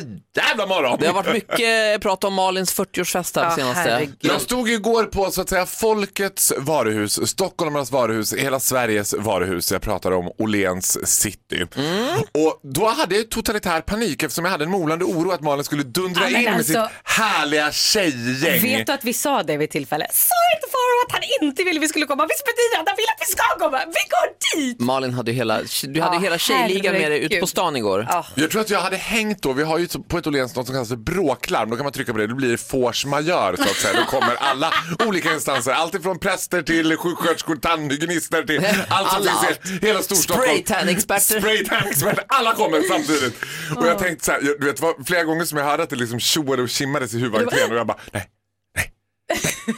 [0.49, 0.97] jävla morgon.
[1.01, 3.81] Det har varit mycket prat om Malins 40-årsfest här på Ja, senaste.
[3.91, 4.17] herregud.
[4.21, 9.73] Jag stod igår på så att säga folkets varuhus, stockholmarnas varuhus, hela Sveriges varuhus.
[9.73, 11.67] Jag pratade om Åhléns city.
[11.77, 12.19] Mm.
[12.19, 15.83] Och då hade jag totalitär panik eftersom jag hade en molande oro att Malin skulle
[15.83, 18.63] dundra Ja, men in med alltså- sitt härliga tjejgäng.
[18.63, 20.07] Vet du att vi sa det vid tillfälle?
[20.13, 22.27] Sa inte Farao att han inte ville vi skulle komma?
[22.27, 23.79] Visst betyder det att han vill att vi ska komma?
[23.87, 24.81] Vi går dit!
[24.81, 28.07] Malin hade ju hela, du hade Ja, hela tjejligan med dig ute på stan igår.
[28.11, 28.27] Ja.
[28.35, 30.75] Jag tror att jag hade hängt då, vi har ju på ett Åhléns något som
[30.75, 33.63] kallas för bråklarm, då kan man trycka på det, då blir det force majeure så
[33.63, 34.01] att säga.
[34.01, 34.73] Då kommer alla
[35.07, 40.49] olika instanser, alltifrån präster till sjuksköterskor, tandhygienister till allt som Alla, finns i hela Storstockholm.
[40.49, 41.41] Spraytan-experter.
[41.41, 43.35] Spraytan-experter, alla kommer samtidigt.
[43.77, 45.97] Och jag tänkte så här, du vet, var flera gånger som jag hörde att det
[45.97, 48.29] liksom tjoade och kimmades i huvudentrén och jag bara, nej,
[48.77, 48.93] nej,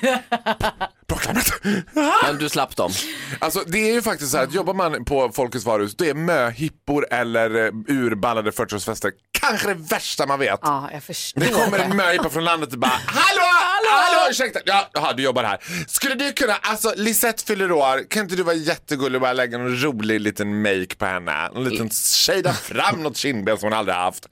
[0.03, 0.23] nej.
[1.11, 1.53] Bråklarmet.
[2.23, 2.93] Men du slapp dem.
[3.39, 6.15] Alltså det är ju faktiskt så här att jobbar man på Folkets varuhus då är
[6.15, 10.61] möhippor eller eh, urballade 40-årsfester kanske det värsta man vet.
[10.63, 11.41] Ja, jag förstår.
[11.41, 13.43] Det kommer en möhippa från landet och bara Hallå,
[13.93, 14.61] hallå, ursäkta.
[14.65, 15.59] Ja, jaha, du jobbar här.
[15.89, 19.59] Skulle du kunna, alltså Lisette fyller år, kan inte du vara jättegullig och bara lägga
[19.59, 21.51] en rolig liten make på henne?
[21.55, 24.27] En liten shada fram något kindben som hon aldrig haft.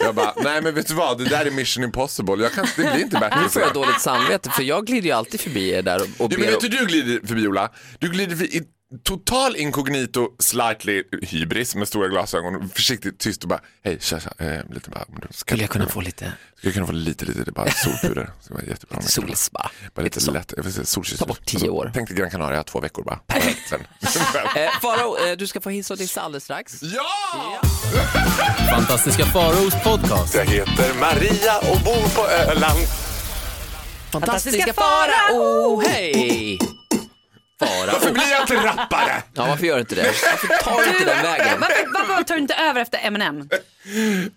[0.00, 2.42] Jag bara, nej men vet du vad, det där är mission impossible.
[2.42, 3.40] Jag kan, det blir inte bättre.
[3.42, 6.32] Nu får jag dåligt samvete för jag glider ju alltid förbi er där och, och
[6.32, 7.70] Ja, men vet du du glider förbi Ola?
[7.98, 8.62] Du glider förbi i
[9.04, 14.60] total inkognito, slightly hybris med stora glasögon, försiktigt tyst och bara hej tja, tja, eh,
[14.74, 17.70] lite bara, ska Skulle jag kunna få lite Ska jag kunna få lite, lite, bara
[17.70, 18.22] solpuder?
[18.38, 18.98] Det ska vara jättebra.
[18.98, 19.08] kan.
[19.08, 19.70] solispa?
[19.94, 20.32] Bara lite så.
[20.32, 20.54] lätt,
[20.84, 21.18] solkyss.
[21.18, 21.90] Ta bort tio år.
[21.94, 23.20] Tänk dig Gran Canaria, två veckor bara.
[23.68, 23.80] Sen.
[24.56, 26.82] Eh, Farao, eh, du ska få hissa och dissa alldeles strax.
[26.82, 27.60] ja!
[28.70, 30.34] Fantastiska Faraos podcast.
[30.34, 33.01] Jag heter Maria och bor på Öland.
[34.12, 35.80] Fantastiska Fantastiska Farao, Farao!
[35.80, 36.58] hej!
[37.66, 37.92] Farao.
[37.92, 39.22] Varför blir jag inte rappare?
[39.34, 40.02] Ja, varför gör du inte det?
[40.30, 41.60] Varför tar du inte den vägen?
[41.60, 43.48] Varför, varför tar du inte över efter Eminem?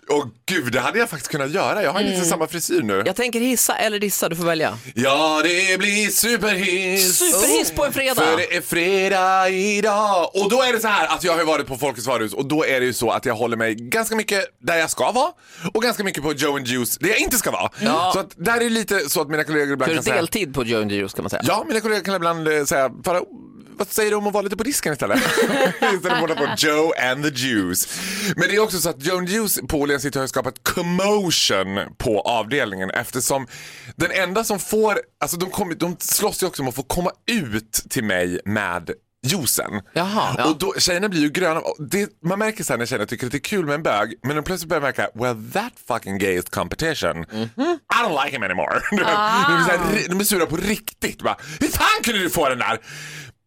[0.10, 1.84] Åh gud, det hade jag faktiskt kunnat göra.
[1.84, 2.12] Jag har Mm.
[2.14, 3.04] lite samma frisyr nu.
[3.06, 4.78] Jag tänker hissa eller dissa, du får välja.
[4.94, 7.18] Ja, det blir superhiss.
[7.20, 8.16] Superhiss på en fredag.
[8.22, 10.30] För det är fredag idag.
[10.36, 12.66] Och då är det så här att jag har varit på Folkets varuhus och då
[12.66, 15.32] är det ju så att jag håller mig ganska mycket där jag ska vara
[15.74, 17.70] och ganska mycket på Joe and Juice där jag inte ska vara.
[17.80, 18.12] Ja.
[18.14, 20.54] Så att där är det lite så att mina kollegor ibland kan det säga deltid
[20.54, 21.42] på Joe and Juice kan man säga.
[21.46, 23.26] Ja, mina kollegor kan ibland eh, säga, bara,
[23.78, 25.20] vad säger du om att vara lite på disken istället?
[25.94, 28.00] istället för att på Joe and the Juice.
[28.36, 30.64] Men det är också så att Joe and the Juice på Åhléns City har skapat
[30.64, 33.48] commotion på avdelningen eftersom
[33.96, 37.12] den enda som får, alltså de, kommer, de slåss ju också om att få komma
[37.32, 38.92] ut till mig med
[39.26, 39.82] juicen.
[39.94, 40.46] Jaha, ja.
[40.50, 41.62] Och då, tjejerna blir ju gröna.
[41.80, 44.36] Det, man märker sen när tjejerna tycker att det är kul med en bög, men
[44.36, 47.18] de plötsligt börjar märka, well that fucking gay is competition.
[47.18, 47.80] Mhm.
[47.94, 48.82] I don't like him anymore.
[48.92, 51.22] de, är så här, de är sura på riktigt.
[51.22, 52.80] Bara, Hur fan kunde du få den där?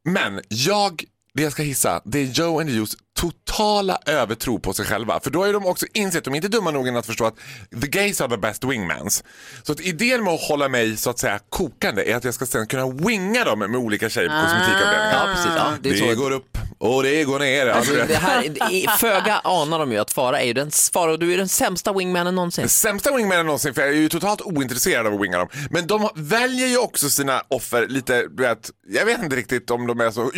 [0.05, 4.73] Men jag, det jag ska hissa, det är Joe and the Juice totala övertro på
[4.73, 5.21] sig själva.
[5.21, 7.35] För då har de också insett, de är inte dumma nog att förstå att
[7.81, 9.25] the gays are the best wingmans.
[9.63, 12.47] Så att idén med att hålla mig så att säga kokande är att jag ska
[12.47, 15.13] sen kunna winga dem med olika tjejer på kosmetikavdelningen.
[15.13, 15.53] Ja, precis.
[15.57, 17.67] Ja, det Det, går upp och det går ner.
[17.67, 21.33] Alltså, Alltså, det här, föga anar de ju att Fara är ju den, Fara, du
[21.33, 22.69] är den sämsta wingmanen någonsin.
[22.69, 25.49] Sämsta wingmanen någonsin för jag är ju totalt ointresserad av att winga dem.
[25.71, 30.01] Men de väljer ju också sina offer lite, vet, jag vet inte riktigt om de
[30.01, 30.31] är så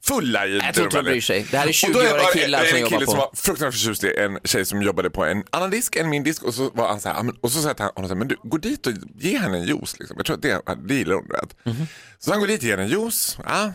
[0.00, 1.46] urskiljningsfulla i Jag tror inte de bryr sig.
[1.50, 3.06] Det här är Och då 20-åriga var det- killar det är som en jobbar kille
[3.06, 3.20] som på.
[3.20, 6.42] var fruktansvärt förtjust i en tjej som jobbade på en annan disk än min disk
[6.42, 8.36] och så var han så här, och så sa han honom så här, men du
[8.42, 10.16] gå dit och ge henne en juice liksom.
[10.16, 11.66] Jag tror att det, det gillar hon vet.
[11.76, 11.86] Mhm.
[12.18, 13.72] Så han går dit och ger henne en juice, ja,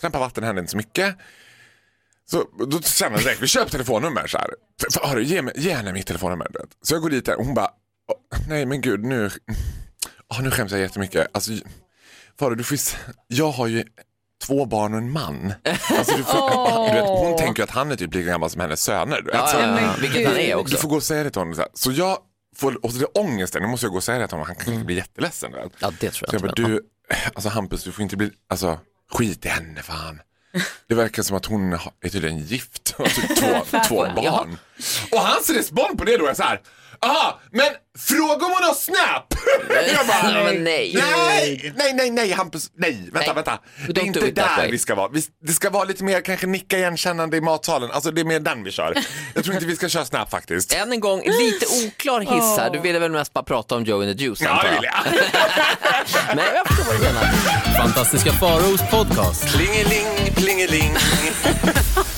[0.00, 1.16] trampa vatten händer inte så mycket.
[2.30, 4.50] Så då känner jag direkt, vi köper telefonnummer så här.
[4.80, 6.46] För, för, ge, mig, ge henne mitt telefonnummer.
[6.52, 6.68] vet.
[6.82, 7.70] Så jag går dit där och hon bara,
[8.08, 9.30] "Åh, nej men gud nu,
[10.28, 11.26] oh, nu skäms jag jättemycket.
[11.32, 11.52] Alltså,
[12.38, 12.78] Farao, du får
[13.28, 13.84] jag har ju
[14.48, 15.52] två barn och en man.
[15.98, 18.82] Alltså, du får, du vet, hon tänker att han är typ lika gammal som hennes
[18.82, 19.22] söner.
[19.22, 19.30] Du.
[19.32, 20.76] Ja, Så, ja, ja, vilket han är du också.
[20.76, 21.54] får gå och säga det till honom.
[21.54, 21.70] Så, här.
[21.74, 22.18] så jag
[22.56, 24.46] får, och så det är ångesten, nu måste jag gå och säga det till honom,
[24.46, 25.52] han kan bli jätteledsen.
[25.52, 25.58] du.
[25.78, 26.62] Ja, det tror Så jag jag inte.
[26.62, 26.80] bara, du,
[27.34, 28.78] alltså Hampus, du får inte bli, alltså
[29.12, 30.20] skit i henne fan.
[30.88, 34.58] Det verkar som att hon är tydligen gift och har typ två, två barn.
[35.12, 36.60] Och hans respons på det då är så här,
[37.06, 37.66] aha, men
[37.98, 39.34] fråga om hon har Snap!
[39.96, 40.94] Jag bara, Ja, men nej.
[40.94, 43.34] nej, nej, nej, nej, Hampus, nej, vänta, Nej.
[43.34, 43.58] vänta.
[43.88, 45.08] Det är inte that där vi ska vara.
[45.08, 48.40] Vi, det ska vara lite mer kanske nicka igenkännande i matsalen, alltså det är mer
[48.40, 48.94] den vi kör.
[49.34, 50.74] Jag tror inte vi ska köra Snap faktiskt.
[50.74, 52.70] Än en gång, lite oklar hiss här.
[52.70, 55.10] Du ville väl mest bara prata om Joe and the Juice Ja, antar det jag?
[55.10, 56.36] vill jag.
[56.36, 57.24] Men jag förstår vad du menar.
[57.82, 59.54] Fantastiska Faraos podcast.
[59.56, 60.06] Plingeling,
[60.36, 60.96] plingeling.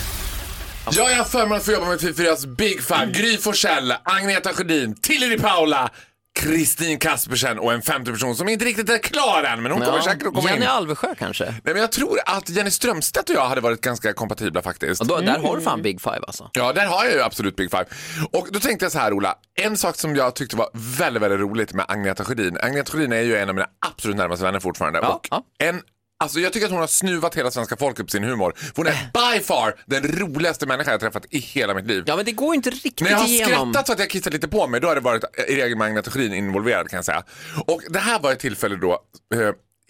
[0.90, 3.06] Jag har förmånen att få jobba med TV4s Big Five.
[3.06, 5.90] Gry Forssell, Agneta Sjödin, Tilly Paula,
[6.38, 10.00] Kristin Kaspersen och en femte person som inte riktigt är klar än, men hon kommer
[10.00, 10.68] säkert att komma Jenny in.
[10.70, 11.44] Alvesjö kanske?
[11.44, 15.00] Nej, men jag tror att Jenny Strömstedt och jag hade varit ganska kompatibla faktiskt.
[15.00, 16.50] Och då, Där har du fan Big Five alltså.
[16.52, 17.84] Ja, där har jag ju absolut Big Five.
[18.32, 21.40] Och då tänkte jag så här Ola, en sak som jag tyckte var väldigt, väldigt
[21.40, 22.58] roligt med Agneta Sjödin.
[22.62, 24.98] Agneta Sjödin är ju en av mina absolut närmaste vänner fortfarande.
[25.02, 25.42] Ja, och ja.
[25.58, 25.80] En,
[26.20, 28.54] alltså jag tycker att hon har snuvat hela svenska folket på sin humor.
[28.76, 32.04] Hon är by far den roligaste människa jag träffat i hela mitt liv.
[32.06, 33.72] Ja men det går ju inte riktigt När jag har igenom.
[33.72, 35.86] skrattat så att jag kissat lite på mig, då har det varit i regel med
[35.86, 37.22] Agneta Sjödin involverad kan jag säga.
[37.66, 38.92] Och det här var ett tillfälle då,
[39.34, 39.40] eh,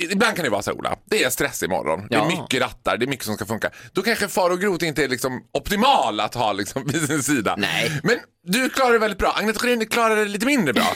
[0.03, 2.07] Ibland kan det vara så Ola, det är stress imorgon.
[2.11, 2.29] Det är Ja.
[2.41, 3.71] mycket rattar, det är mycket som ska funka.
[3.93, 7.55] Då kanske far och grot inte är liksom optimal att ha liksom vid sin sida.
[7.59, 8.01] Nej.
[8.03, 9.33] Men du klarar det väldigt bra.
[9.37, 10.85] Agneta Sjödin klarar det lite mindre bra.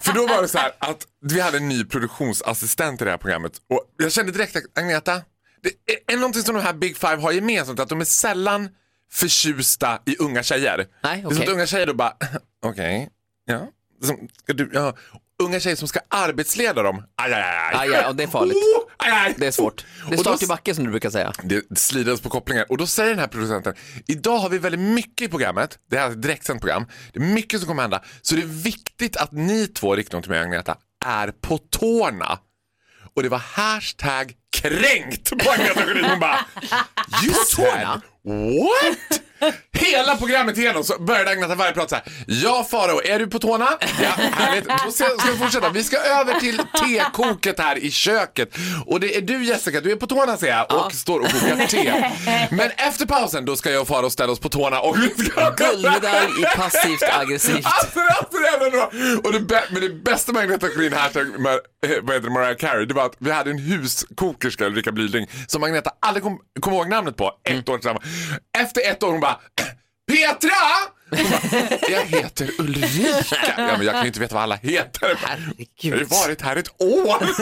[0.00, 3.18] För då var det så här att vi hade en ny produktionsassistent i det här
[3.18, 5.22] programmet och jag kände direkt att Agneta,
[5.62, 8.68] det är, är någonting som de här Big Five har gemensamt att de är sällan
[9.12, 10.86] förtjusta i unga tjejer.
[11.02, 12.12] Nej, Det är som att unga tjejer då bara,
[12.66, 13.08] okej,
[13.44, 13.66] ja.
[14.02, 14.96] Som, du, ja.
[15.42, 17.74] Unga tjejer som ska arbetsleda dem, aj, aj, aj.
[17.74, 18.56] Aj, aj, och det är farligt.
[18.56, 19.34] Oh, aj, aj.
[19.36, 19.84] Det är svårt.
[20.08, 21.32] Det är start i backe som du brukar säga.
[21.42, 23.74] Det slidades på kopplingar och då säger den här producenten,
[24.06, 27.24] idag har vi väldigt mycket i programmet, det här är ett direktsänt program, det är
[27.24, 30.44] mycket som kommer hända, så det är viktigt att ni två, riktar till mig och
[30.44, 32.38] Agneta, är på tårna.
[33.14, 36.04] Och det var hashtag kränkt på Agneta Sjödin.
[36.04, 36.46] Hon bara,
[37.24, 39.22] you said what?
[39.72, 42.04] Hela programmet igenom så började Agneta varje prat så här.
[42.26, 43.68] Ja Faro, är du på tårna?
[44.02, 44.68] Ja, härligt.
[44.84, 45.70] Då ska, vi fortsätta.
[45.70, 48.48] Vi ska över till tekoket här i köket.
[48.86, 51.66] Och det är du Jessica, du är på tårna ser jag och står och kokar
[51.66, 52.10] te.
[52.56, 55.50] Men efter pausen då ska jag och Faro ställa oss på tårna och vi ska...
[55.50, 57.66] Guldmedalj i passivt aggressivt.
[57.66, 58.86] Alltså, alltså, det är ändå bra.
[59.24, 61.58] Och det, bä- men det bästa med Agneta Sjödin hashtag med, eh,
[62.02, 65.62] vad heter det, Mariah Carey, det var att vi hade en huskokerska, Ulrika Blyling, som
[65.62, 68.04] Agneta aldrig kom, kom ihåg namnet på ett år tillsammans.
[68.58, 69.27] Efter ett år hon bara
[70.08, 70.54] Petra!
[71.10, 73.36] Hon bara, jag heter Ulrika.
[73.56, 75.08] Ja, men jag kan ju inte veta vad alla heter.
[75.22, 76.08] Jag har ju Herregud.
[76.08, 77.28] varit här ett år.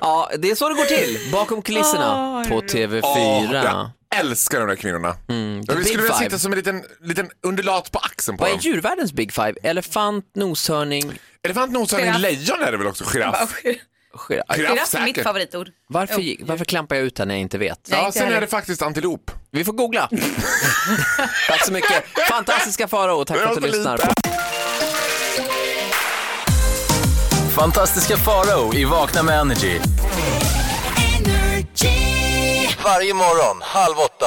[0.00, 1.18] Ja, det är så det går till.
[1.32, 3.00] Bakom kulisserna på TV4.
[3.02, 5.16] Åh, jag älskar de där kvinnorna.
[5.28, 6.24] Mm, jag Big skulle vilja Five.
[6.30, 8.60] sitta som en liten, liten undulat på axeln på Vad är dem.
[8.62, 9.54] djurvärldens Big Five?
[9.62, 11.12] Elefant, noshörning,
[11.44, 12.20] Elefant, noshörning, Giraff.
[12.20, 13.04] lejon är det väl också?
[13.12, 13.54] Giraff?
[14.18, 14.70] Giraff.
[14.70, 15.24] Är mitt säkert.
[15.24, 15.68] favoritord.
[15.88, 17.88] Varför, gick- varför klampar jag ut här när jag inte vet?
[17.90, 19.30] Ja, inte sen är det faktiskt antilop.
[19.50, 20.08] Vi får googla.
[21.48, 22.04] Tack så mycket.
[22.28, 24.00] Fantastiska Farao, tack för att du så lyssnar.
[27.56, 29.78] Fantastiska Farao i Vakna med Energy.
[32.84, 34.26] Varje morgon, halv åtta.